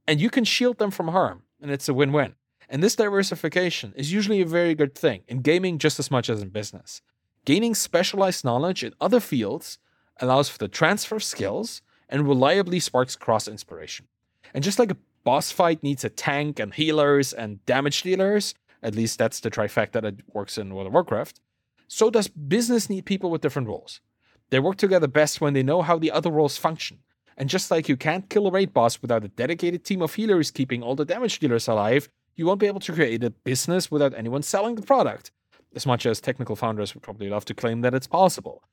and 0.07 0.19
you 0.19 0.29
can 0.29 0.43
shield 0.43 0.79
them 0.79 0.89
from 0.89 1.09
harm, 1.09 1.43
and 1.61 1.69
it's 1.69 1.89
a 1.89 1.93
win 1.93 2.11
win. 2.11 2.33
And 2.67 2.83
this 2.83 2.95
diversification 2.95 3.93
is 3.95 4.11
usually 4.13 4.41
a 4.41 4.45
very 4.45 4.75
good 4.75 4.95
thing 4.95 5.21
in 5.27 5.41
gaming 5.41 5.79
just 5.79 5.99
as 5.99 6.11
much 6.11 6.29
as 6.29 6.41
in 6.41 6.49
business. 6.49 7.01
Gaining 7.45 7.73
specialized 7.73 8.45
knowledge 8.45 8.83
in 8.83 8.93
other 9.01 9.19
fields 9.19 9.79
allows 10.19 10.49
for 10.49 10.57
the 10.57 10.67
transfer 10.67 11.15
of 11.15 11.23
skills 11.23 11.81
and 12.07 12.27
reliably 12.27 12.79
sparks 12.79 13.15
cross 13.15 13.47
inspiration. 13.47 14.07
And 14.53 14.63
just 14.63 14.79
like 14.79 14.91
a 14.91 14.97
boss 15.29 15.51
fight 15.51 15.83
needs 15.83 16.03
a 16.03 16.09
tank 16.09 16.59
and 16.59 16.73
healers 16.73 17.33
and 17.33 17.63
damage 17.67 18.01
dealers, 18.01 18.55
at 18.81 18.95
least 18.95 19.19
that's 19.19 19.39
the 19.41 19.51
trifecta 19.51 20.01
that 20.01 20.05
it 20.05 20.21
works 20.33 20.57
in 20.57 20.73
World 20.73 20.87
of 20.87 20.93
Warcraft, 20.93 21.39
so 21.87 22.09
does 22.09 22.27
business 22.27 22.89
need 22.89 23.05
people 23.05 23.29
with 23.29 23.41
different 23.41 23.67
roles. 23.67 24.01
They 24.49 24.57
work 24.57 24.77
together 24.77 25.05
best 25.05 25.39
when 25.39 25.53
they 25.53 25.61
know 25.61 25.83
how 25.83 25.99
the 25.99 26.09
other 26.09 26.31
roles 26.31 26.57
function. 26.57 26.97
And 27.37 27.47
just 27.47 27.69
like 27.69 27.87
you 27.87 27.95
can't 27.95 28.27
kill 28.27 28.47
a 28.47 28.51
raid 28.51 28.73
boss 28.73 29.03
without 29.03 29.23
a 29.23 29.27
dedicated 29.27 29.85
team 29.85 30.01
of 30.01 30.15
healers 30.15 30.49
keeping 30.49 30.81
all 30.81 30.95
the 30.95 31.05
damage 31.05 31.37
dealers 31.37 31.67
alive, 31.67 32.09
you 32.35 32.47
won't 32.47 32.59
be 32.59 32.65
able 32.65 32.79
to 32.79 32.93
create 32.93 33.23
a 33.23 33.29
business 33.29 33.91
without 33.91 34.15
anyone 34.15 34.41
selling 34.41 34.73
the 34.73 34.81
product, 34.81 35.29
as 35.75 35.85
much 35.85 36.07
as 36.07 36.19
technical 36.19 36.55
founders 36.55 36.95
would 36.95 37.03
probably 37.03 37.29
love 37.29 37.45
to 37.45 37.53
claim 37.53 37.81
that 37.81 37.93
it's 37.93 38.07
possible. 38.07 38.63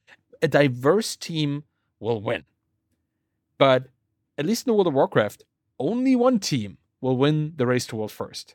A 0.40 0.48
diverse 0.48 1.16
team 1.16 1.64
will 2.00 2.22
win. 2.22 2.44
But 3.58 3.88
at 4.38 4.46
least 4.46 4.66
in 4.66 4.70
the 4.70 4.74
World 4.74 4.86
of 4.86 4.94
Warcraft, 4.94 5.44
only 5.78 6.16
one 6.16 6.38
team 6.38 6.78
will 7.00 7.16
win 7.16 7.52
the 7.56 7.66
race 7.66 7.86
to 7.86 7.96
world 7.96 8.12
first. 8.12 8.54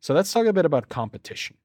So 0.00 0.14
let's 0.14 0.32
talk 0.32 0.46
a 0.46 0.52
bit 0.52 0.64
about 0.64 0.88
competition. 0.88 1.56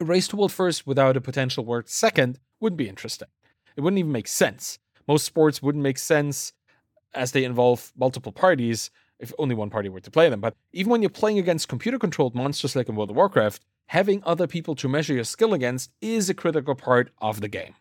A 0.00 0.04
race 0.04 0.28
to 0.28 0.36
world 0.36 0.52
first 0.52 0.86
without 0.86 1.16
a 1.16 1.20
potential 1.20 1.64
world 1.64 1.88
second 1.88 2.38
wouldn't 2.60 2.78
be 2.78 2.88
interesting. 2.88 3.28
It 3.76 3.80
wouldn't 3.80 3.98
even 3.98 4.12
make 4.12 4.28
sense. 4.28 4.78
Most 5.08 5.24
sports 5.24 5.62
wouldn't 5.62 5.82
make 5.82 5.98
sense 5.98 6.52
as 7.14 7.32
they 7.32 7.44
involve 7.44 7.92
multiple 7.96 8.32
parties 8.32 8.90
if 9.18 9.32
only 9.38 9.54
one 9.54 9.70
party 9.70 9.88
were 9.88 10.00
to 10.00 10.10
play 10.10 10.28
them. 10.28 10.40
But 10.40 10.56
even 10.72 10.90
when 10.90 11.00
you're 11.00 11.10
playing 11.10 11.38
against 11.38 11.68
computer 11.68 11.98
controlled 11.98 12.34
monsters 12.34 12.74
like 12.74 12.88
in 12.88 12.96
World 12.96 13.10
of 13.10 13.16
Warcraft, 13.16 13.62
having 13.86 14.22
other 14.24 14.46
people 14.46 14.74
to 14.76 14.88
measure 14.88 15.14
your 15.14 15.24
skill 15.24 15.54
against 15.54 15.90
is 16.00 16.28
a 16.28 16.34
critical 16.34 16.74
part 16.74 17.10
of 17.18 17.40
the 17.40 17.48
game. 17.48 17.74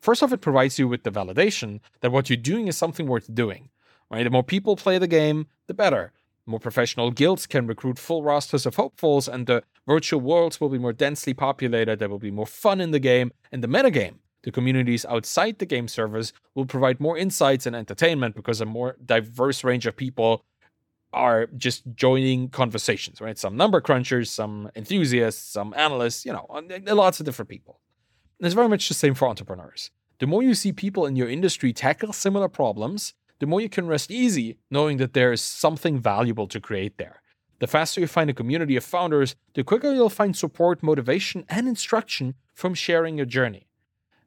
First 0.00 0.22
off, 0.22 0.32
it 0.32 0.40
provides 0.40 0.78
you 0.78 0.88
with 0.88 1.02
the 1.02 1.10
validation 1.10 1.80
that 2.00 2.12
what 2.12 2.30
you're 2.30 2.36
doing 2.36 2.68
is 2.68 2.76
something 2.76 3.06
worth 3.06 3.32
doing. 3.34 3.68
Right? 4.10 4.24
The 4.24 4.30
more 4.30 4.42
people 4.42 4.76
play 4.76 4.98
the 4.98 5.06
game, 5.06 5.46
the 5.66 5.74
better. 5.74 6.12
More 6.46 6.60
professional 6.60 7.10
guilds 7.10 7.46
can 7.46 7.66
recruit 7.66 7.98
full 7.98 8.22
rosters 8.22 8.64
of 8.64 8.76
hopefuls, 8.76 9.28
and 9.28 9.46
the 9.46 9.62
virtual 9.86 10.20
worlds 10.20 10.60
will 10.60 10.70
be 10.70 10.78
more 10.78 10.94
densely 10.94 11.34
populated. 11.34 11.98
There 11.98 12.08
will 12.08 12.18
be 12.18 12.30
more 12.30 12.46
fun 12.46 12.80
in 12.80 12.90
the 12.90 12.98
game, 12.98 13.32
and 13.52 13.62
the 13.62 13.68
metagame, 13.68 14.14
the 14.44 14.50
communities 14.50 15.04
outside 15.04 15.58
the 15.58 15.66
game 15.66 15.88
servers, 15.88 16.32
will 16.54 16.64
provide 16.64 17.00
more 17.00 17.18
insights 17.18 17.66
and 17.66 17.76
entertainment 17.76 18.34
because 18.34 18.62
a 18.62 18.66
more 18.66 18.96
diverse 19.04 19.62
range 19.62 19.86
of 19.86 19.94
people 19.94 20.44
are 21.12 21.48
just 21.56 21.82
joining 21.94 22.48
conversations, 22.48 23.20
right? 23.20 23.38
Some 23.38 23.56
number 23.56 23.80
crunchers, 23.80 24.28
some 24.28 24.70
enthusiasts, 24.74 25.42
some 25.42 25.74
analysts, 25.76 26.24
you 26.24 26.32
know, 26.32 26.46
lots 26.86 27.20
of 27.20 27.26
different 27.26 27.48
people. 27.48 27.80
And 28.38 28.46
it's 28.46 28.54
very 28.54 28.68
much 28.68 28.88
the 28.88 28.94
same 28.94 29.14
for 29.14 29.28
entrepreneurs. 29.28 29.90
The 30.18 30.26
more 30.26 30.42
you 30.42 30.54
see 30.54 30.72
people 30.72 31.06
in 31.06 31.16
your 31.16 31.28
industry 31.28 31.72
tackle 31.72 32.12
similar 32.12 32.48
problems, 32.48 33.14
the 33.40 33.46
more 33.46 33.60
you 33.60 33.68
can 33.68 33.86
rest 33.86 34.10
easy 34.10 34.58
knowing 34.70 34.96
that 34.98 35.14
there 35.14 35.32
is 35.32 35.40
something 35.40 35.98
valuable 35.98 36.46
to 36.48 36.60
create 36.60 36.98
there. 36.98 37.22
The 37.60 37.66
faster 37.66 38.00
you 38.00 38.06
find 38.06 38.30
a 38.30 38.34
community 38.34 38.76
of 38.76 38.84
founders, 38.84 39.34
the 39.54 39.64
quicker 39.64 39.92
you'll 39.92 40.10
find 40.10 40.36
support, 40.36 40.82
motivation, 40.82 41.44
and 41.48 41.66
instruction 41.66 42.34
from 42.54 42.74
sharing 42.74 43.16
your 43.16 43.26
journey. 43.26 43.66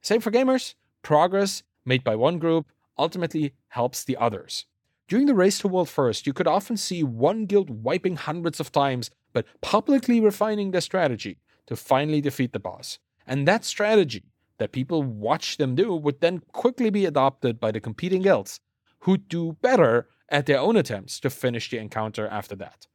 Same 0.01 0.19
for 0.19 0.31
gamers, 0.31 0.75
progress 1.01 1.63
made 1.85 2.03
by 2.03 2.15
one 2.15 2.39
group 2.39 2.67
ultimately 2.97 3.53
helps 3.69 4.03
the 4.03 4.17
others. 4.17 4.65
During 5.07 5.25
the 5.25 5.35
race 5.35 5.59
to 5.59 5.67
world 5.67 5.89
first, 5.89 6.25
you 6.25 6.33
could 6.33 6.47
often 6.47 6.77
see 6.77 7.03
one 7.03 7.45
guild 7.45 7.83
wiping 7.83 8.15
hundreds 8.15 8.59
of 8.59 8.71
times, 8.71 9.11
but 9.33 9.45
publicly 9.61 10.21
refining 10.21 10.71
their 10.71 10.81
strategy 10.81 11.37
to 11.67 11.75
finally 11.75 12.21
defeat 12.21 12.53
the 12.53 12.59
boss. 12.59 12.99
And 13.27 13.47
that 13.47 13.65
strategy 13.65 14.23
that 14.57 14.71
people 14.71 15.03
watch 15.03 15.57
them 15.57 15.75
do 15.75 15.95
would 15.95 16.21
then 16.21 16.39
quickly 16.51 16.89
be 16.89 17.05
adopted 17.05 17.59
by 17.59 17.71
the 17.71 17.79
competing 17.79 18.21
guilds, 18.21 18.59
who 19.01 19.17
do 19.17 19.57
better 19.61 20.07
at 20.29 20.45
their 20.45 20.59
own 20.59 20.77
attempts 20.77 21.19
to 21.19 21.29
finish 21.29 21.69
the 21.69 21.77
encounter 21.77 22.27
after 22.27 22.55
that. 22.55 22.87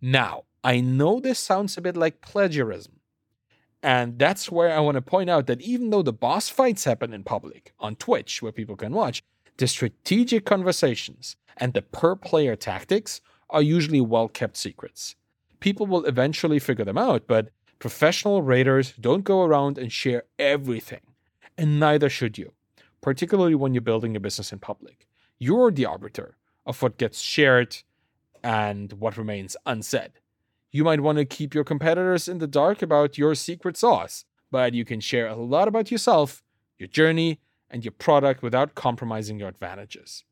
Now, 0.00 0.44
I 0.62 0.80
know 0.80 1.20
this 1.20 1.38
sounds 1.38 1.76
a 1.76 1.80
bit 1.80 1.96
like 1.96 2.20
plagiarism. 2.20 3.00
And 3.82 4.18
that's 4.18 4.50
where 4.50 4.72
I 4.74 4.80
want 4.80 4.94
to 4.94 5.02
point 5.02 5.28
out 5.28 5.46
that 5.46 5.60
even 5.60 5.90
though 5.90 6.02
the 6.02 6.12
boss 6.12 6.48
fights 6.48 6.84
happen 6.84 7.12
in 7.12 7.22
public 7.22 7.74
on 7.78 7.96
Twitch, 7.96 8.40
where 8.40 8.52
people 8.52 8.76
can 8.76 8.92
watch, 8.92 9.22
the 9.58 9.66
strategic 9.66 10.46
conversations 10.46 11.36
and 11.56 11.74
the 11.74 11.82
per 11.82 12.16
player 12.16 12.56
tactics 12.56 13.20
are 13.50 13.62
usually 13.62 14.00
well 14.00 14.28
kept 14.28 14.56
secrets. 14.56 15.16
People 15.60 15.86
will 15.86 16.04
eventually 16.06 16.58
figure 16.58 16.84
them 16.84 16.98
out, 16.98 17.26
but 17.26 17.50
professional 17.78 18.42
raiders 18.42 18.94
don't 18.98 19.24
go 19.24 19.42
around 19.42 19.78
and 19.78 19.92
share 19.92 20.24
everything, 20.38 21.00
and 21.58 21.78
neither 21.78 22.08
should 22.08 22.38
you, 22.38 22.52
particularly 23.00 23.54
when 23.54 23.74
you're 23.74 23.80
building 23.80 24.16
a 24.16 24.20
business 24.20 24.52
in 24.52 24.58
public. 24.58 25.06
You're 25.38 25.70
the 25.70 25.86
arbiter 25.86 26.36
of 26.66 26.80
what 26.82 26.98
gets 26.98 27.20
shared 27.20 27.76
and 28.42 28.92
what 28.94 29.16
remains 29.16 29.56
unsaid. 29.66 30.12
You 30.70 30.84
might 30.84 31.00
want 31.00 31.18
to 31.18 31.24
keep 31.24 31.54
your 31.54 31.64
competitors 31.64 32.28
in 32.28 32.38
the 32.38 32.46
dark 32.46 32.82
about 32.82 33.18
your 33.18 33.34
secret 33.34 33.76
sauce, 33.76 34.24
but 34.50 34.74
you 34.74 34.84
can 34.84 35.00
share 35.00 35.26
a 35.26 35.36
lot 35.36 35.68
about 35.68 35.90
yourself, 35.90 36.42
your 36.78 36.88
journey, 36.88 37.40
and 37.70 37.84
your 37.84 37.92
product 37.92 38.42
without 38.42 38.74
compromising 38.74 39.38
your 39.38 39.48
advantages. 39.48 40.24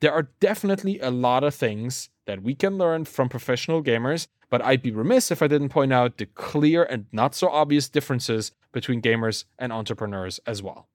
There 0.00 0.12
are 0.12 0.30
definitely 0.40 0.98
a 1.00 1.10
lot 1.10 1.44
of 1.44 1.54
things 1.54 2.08
that 2.26 2.42
we 2.42 2.54
can 2.54 2.78
learn 2.78 3.04
from 3.04 3.28
professional 3.28 3.82
gamers, 3.82 4.28
but 4.48 4.62
I'd 4.62 4.82
be 4.82 4.90
remiss 4.90 5.30
if 5.30 5.42
I 5.42 5.46
didn't 5.46 5.68
point 5.68 5.92
out 5.92 6.16
the 6.16 6.26
clear 6.26 6.84
and 6.84 7.06
not 7.12 7.34
so 7.34 7.48
obvious 7.48 7.88
differences 7.88 8.52
between 8.72 9.02
gamers 9.02 9.44
and 9.58 9.72
entrepreneurs 9.72 10.40
as 10.46 10.62
well. 10.62 10.88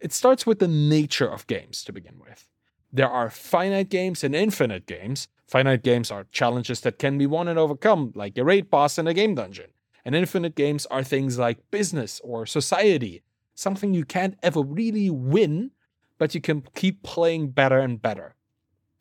It 0.00 0.12
starts 0.12 0.46
with 0.46 0.58
the 0.58 0.68
nature 0.68 1.30
of 1.30 1.46
games 1.46 1.84
to 1.84 1.92
begin 1.92 2.18
with. 2.18 2.48
There 2.94 3.10
are 3.10 3.28
finite 3.28 3.88
games 3.88 4.22
and 4.22 4.36
infinite 4.36 4.86
games. 4.86 5.26
Finite 5.48 5.82
games 5.82 6.12
are 6.12 6.28
challenges 6.30 6.80
that 6.82 6.96
can 6.96 7.18
be 7.18 7.26
won 7.26 7.48
and 7.48 7.58
overcome, 7.58 8.12
like 8.14 8.38
a 8.38 8.44
raid 8.44 8.70
boss 8.70 8.98
in 8.98 9.08
a 9.08 9.12
game 9.12 9.34
dungeon. 9.34 9.70
And 10.04 10.14
infinite 10.14 10.54
games 10.54 10.86
are 10.86 11.02
things 11.02 11.36
like 11.36 11.72
business 11.72 12.20
or 12.22 12.46
society, 12.46 13.24
something 13.56 13.94
you 13.94 14.04
can't 14.04 14.38
ever 14.44 14.62
really 14.62 15.10
win, 15.10 15.72
but 16.18 16.36
you 16.36 16.40
can 16.40 16.62
keep 16.76 17.02
playing 17.02 17.48
better 17.48 17.80
and 17.80 18.00
better. 18.00 18.36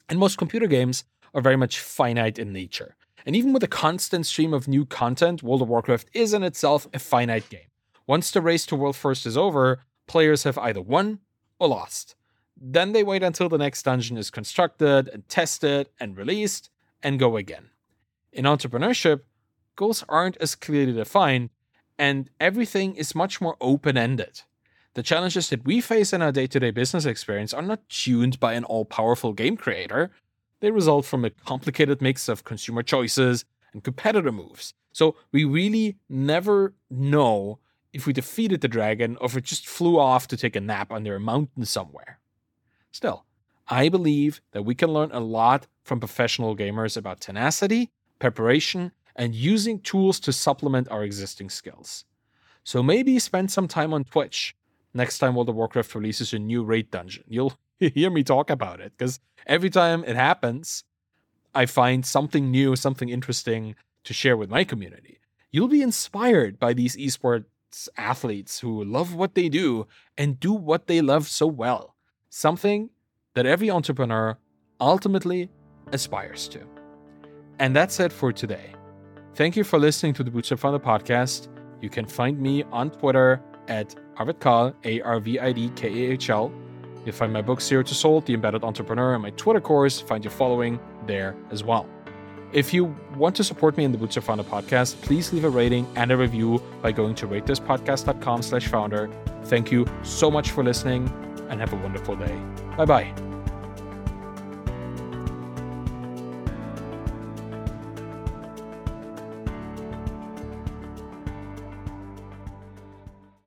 And 0.09 0.17
most 0.17 0.39
computer 0.39 0.65
games 0.65 1.03
are 1.35 1.41
very 1.41 1.55
much 1.55 1.79
finite 1.79 2.39
in 2.39 2.51
nature. 2.51 2.95
And 3.27 3.35
even 3.35 3.53
with 3.53 3.61
a 3.61 3.67
constant 3.67 4.25
stream 4.25 4.55
of 4.55 4.67
new 4.67 4.87
content, 4.87 5.43
World 5.43 5.61
of 5.61 5.69
Warcraft 5.69 6.09
is 6.13 6.33
in 6.33 6.41
itself 6.41 6.87
a 6.95 6.99
finite 6.99 7.47
game. 7.47 7.69
Once 8.07 8.31
the 8.31 8.41
race 8.41 8.65
to 8.65 8.75
World 8.75 8.95
First 8.95 9.27
is 9.27 9.37
over, 9.37 9.83
players 10.07 10.45
have 10.45 10.57
either 10.57 10.81
won 10.81 11.19
or 11.59 11.67
lost. 11.67 12.15
Then 12.65 12.93
they 12.93 13.03
wait 13.03 13.23
until 13.23 13.49
the 13.49 13.57
next 13.57 13.83
dungeon 13.83 14.17
is 14.17 14.29
constructed 14.29 15.09
and 15.09 15.27
tested 15.27 15.89
and 15.99 16.15
released 16.15 16.69
and 17.03 17.19
go 17.19 17.35
again. 17.35 17.71
In 18.31 18.45
entrepreneurship, 18.45 19.23
goals 19.75 20.05
aren't 20.07 20.37
as 20.37 20.55
clearly 20.55 20.93
defined 20.93 21.49
and 21.99 22.29
everything 22.39 22.95
is 22.95 23.13
much 23.13 23.41
more 23.41 23.57
open 23.59 23.97
ended. 23.97 24.43
The 24.93 25.03
challenges 25.03 25.49
that 25.49 25.65
we 25.65 25.81
face 25.81 26.13
in 26.13 26.21
our 26.21 26.31
day 26.31 26.47
to 26.47 26.59
day 26.61 26.71
business 26.71 27.05
experience 27.05 27.53
are 27.53 27.61
not 27.61 27.89
tuned 27.89 28.39
by 28.39 28.53
an 28.53 28.63
all 28.63 28.85
powerful 28.85 29.33
game 29.33 29.57
creator. 29.57 30.11
They 30.61 30.71
result 30.71 31.05
from 31.05 31.25
a 31.25 31.31
complicated 31.31 32.01
mix 32.01 32.29
of 32.29 32.45
consumer 32.45 32.81
choices 32.81 33.43
and 33.73 33.83
competitor 33.83 34.31
moves. 34.31 34.73
So 34.93 35.17
we 35.33 35.43
really 35.43 35.97
never 36.07 36.75
know 36.89 37.59
if 37.91 38.07
we 38.07 38.13
defeated 38.13 38.61
the 38.61 38.69
dragon 38.69 39.17
or 39.19 39.25
if 39.25 39.35
it 39.35 39.43
just 39.43 39.67
flew 39.67 39.99
off 39.99 40.29
to 40.29 40.37
take 40.37 40.55
a 40.55 40.61
nap 40.61 40.93
under 40.93 41.15
a 41.17 41.19
mountain 41.19 41.65
somewhere. 41.65 42.19
Still, 42.93 43.25
I 43.67 43.89
believe 43.89 44.39
that 44.51 44.63
we 44.63 44.75
can 44.75 44.93
learn 44.93 45.11
a 45.11 45.19
lot 45.19 45.65
from 45.83 45.99
professional 45.99 46.55
gamers 46.55 46.95
about 46.95 47.19
tenacity, 47.19 47.89
preparation, 48.19 48.91
and 49.15 49.33
using 49.33 49.79
tools 49.79 50.19
to 50.21 50.31
supplement 50.31 50.89
our 50.91 51.03
existing 51.03 51.49
skills. 51.49 52.05
So 52.63 52.83
maybe 52.83 53.17
spend 53.17 53.51
some 53.51 53.67
time 53.67 53.93
on 53.95 54.03
Twitch 54.03 54.55
next 54.93 55.17
time 55.17 55.33
World 55.33 55.49
of 55.49 55.55
Warcraft 55.55 55.95
releases 55.95 56.33
a 56.33 56.39
new 56.39 56.63
raid 56.63 56.91
dungeon. 56.91 57.23
You'll 57.27 57.57
hear 57.79 58.11
me 58.11 58.23
talk 58.23 58.51
about 58.51 58.79
it 58.79 58.93
because 58.95 59.19
every 59.47 59.71
time 59.71 60.03
it 60.05 60.15
happens, 60.15 60.83
I 61.55 61.65
find 61.65 62.05
something 62.05 62.51
new, 62.51 62.75
something 62.75 63.09
interesting 63.09 63.75
to 64.03 64.13
share 64.13 64.37
with 64.37 64.51
my 64.51 64.63
community. 64.63 65.19
You'll 65.49 65.67
be 65.67 65.81
inspired 65.81 66.59
by 66.59 66.73
these 66.73 66.95
esports 66.95 67.45
athletes 67.97 68.59
who 68.59 68.83
love 68.83 69.15
what 69.15 69.33
they 69.33 69.49
do 69.49 69.87
and 70.15 70.39
do 70.39 70.53
what 70.53 70.85
they 70.85 71.01
love 71.01 71.27
so 71.27 71.47
well. 71.47 71.92
Something 72.35 72.89
that 73.35 73.45
every 73.45 73.69
entrepreneur 73.69 74.39
ultimately 74.81 75.51
aspires 75.91 76.47
to. 76.47 76.65
And 77.59 77.75
that's 77.75 77.99
it 77.99 78.11
for 78.11 78.33
today. 78.33 78.73
Thank 79.35 79.55
you 79.55 79.63
for 79.63 79.77
listening 79.77 80.15
to 80.15 80.23
the 80.23 80.31
Bootstrap 80.31 80.59
Founder 80.59 80.79
podcast. 80.79 81.47
You 81.79 81.91
can 81.91 82.07
find 82.07 82.39
me 82.39 82.63
on 82.71 82.89
Twitter 82.89 83.39
at 83.67 83.93
Arvid 84.17 84.39
Kahl, 84.39 84.73
A 84.83 84.99
R 85.01 85.19
V 85.19 85.37
I 85.37 85.51
D 85.51 85.69
K 85.75 85.87
A 85.87 86.13
H 86.13 86.31
L. 86.31 86.51
You'll 87.05 87.13
find 87.13 87.31
my 87.31 87.43
book 87.43 87.61
Zero 87.61 87.83
to 87.83 87.93
Sold, 87.93 88.25
The 88.25 88.33
Embedded 88.33 88.63
Entrepreneur, 88.63 89.13
and 89.13 89.21
my 89.21 89.29
Twitter 89.29 89.61
course, 89.61 90.01
Find 90.01 90.23
Your 90.23 90.31
Following, 90.31 90.79
there 91.05 91.35
as 91.51 91.63
well. 91.63 91.87
If 92.51 92.73
you 92.73 92.95
want 93.15 93.35
to 93.35 93.43
support 93.43 93.77
me 93.77 93.83
in 93.83 93.91
the 93.91 93.99
Bootstrap 93.99 94.25
Founder 94.25 94.43
podcast, 94.43 94.99
please 95.03 95.31
leave 95.33 95.45
a 95.45 95.51
rating 95.51 95.85
and 95.95 96.11
a 96.11 96.17
review 96.17 96.63
by 96.81 96.93
going 96.93 97.13
to 97.13 97.27
ratethispodcast.com 97.27 98.41
slash 98.41 98.67
founder. 98.69 99.11
Thank 99.43 99.71
you 99.71 99.85
so 100.01 100.31
much 100.31 100.49
for 100.49 100.63
listening 100.63 101.13
and 101.53 101.61
have 101.61 101.73
a 101.73 101.77
wonderful 101.77 102.15
day. 102.15 102.35
Bye 102.77 102.85
bye. 102.85 103.32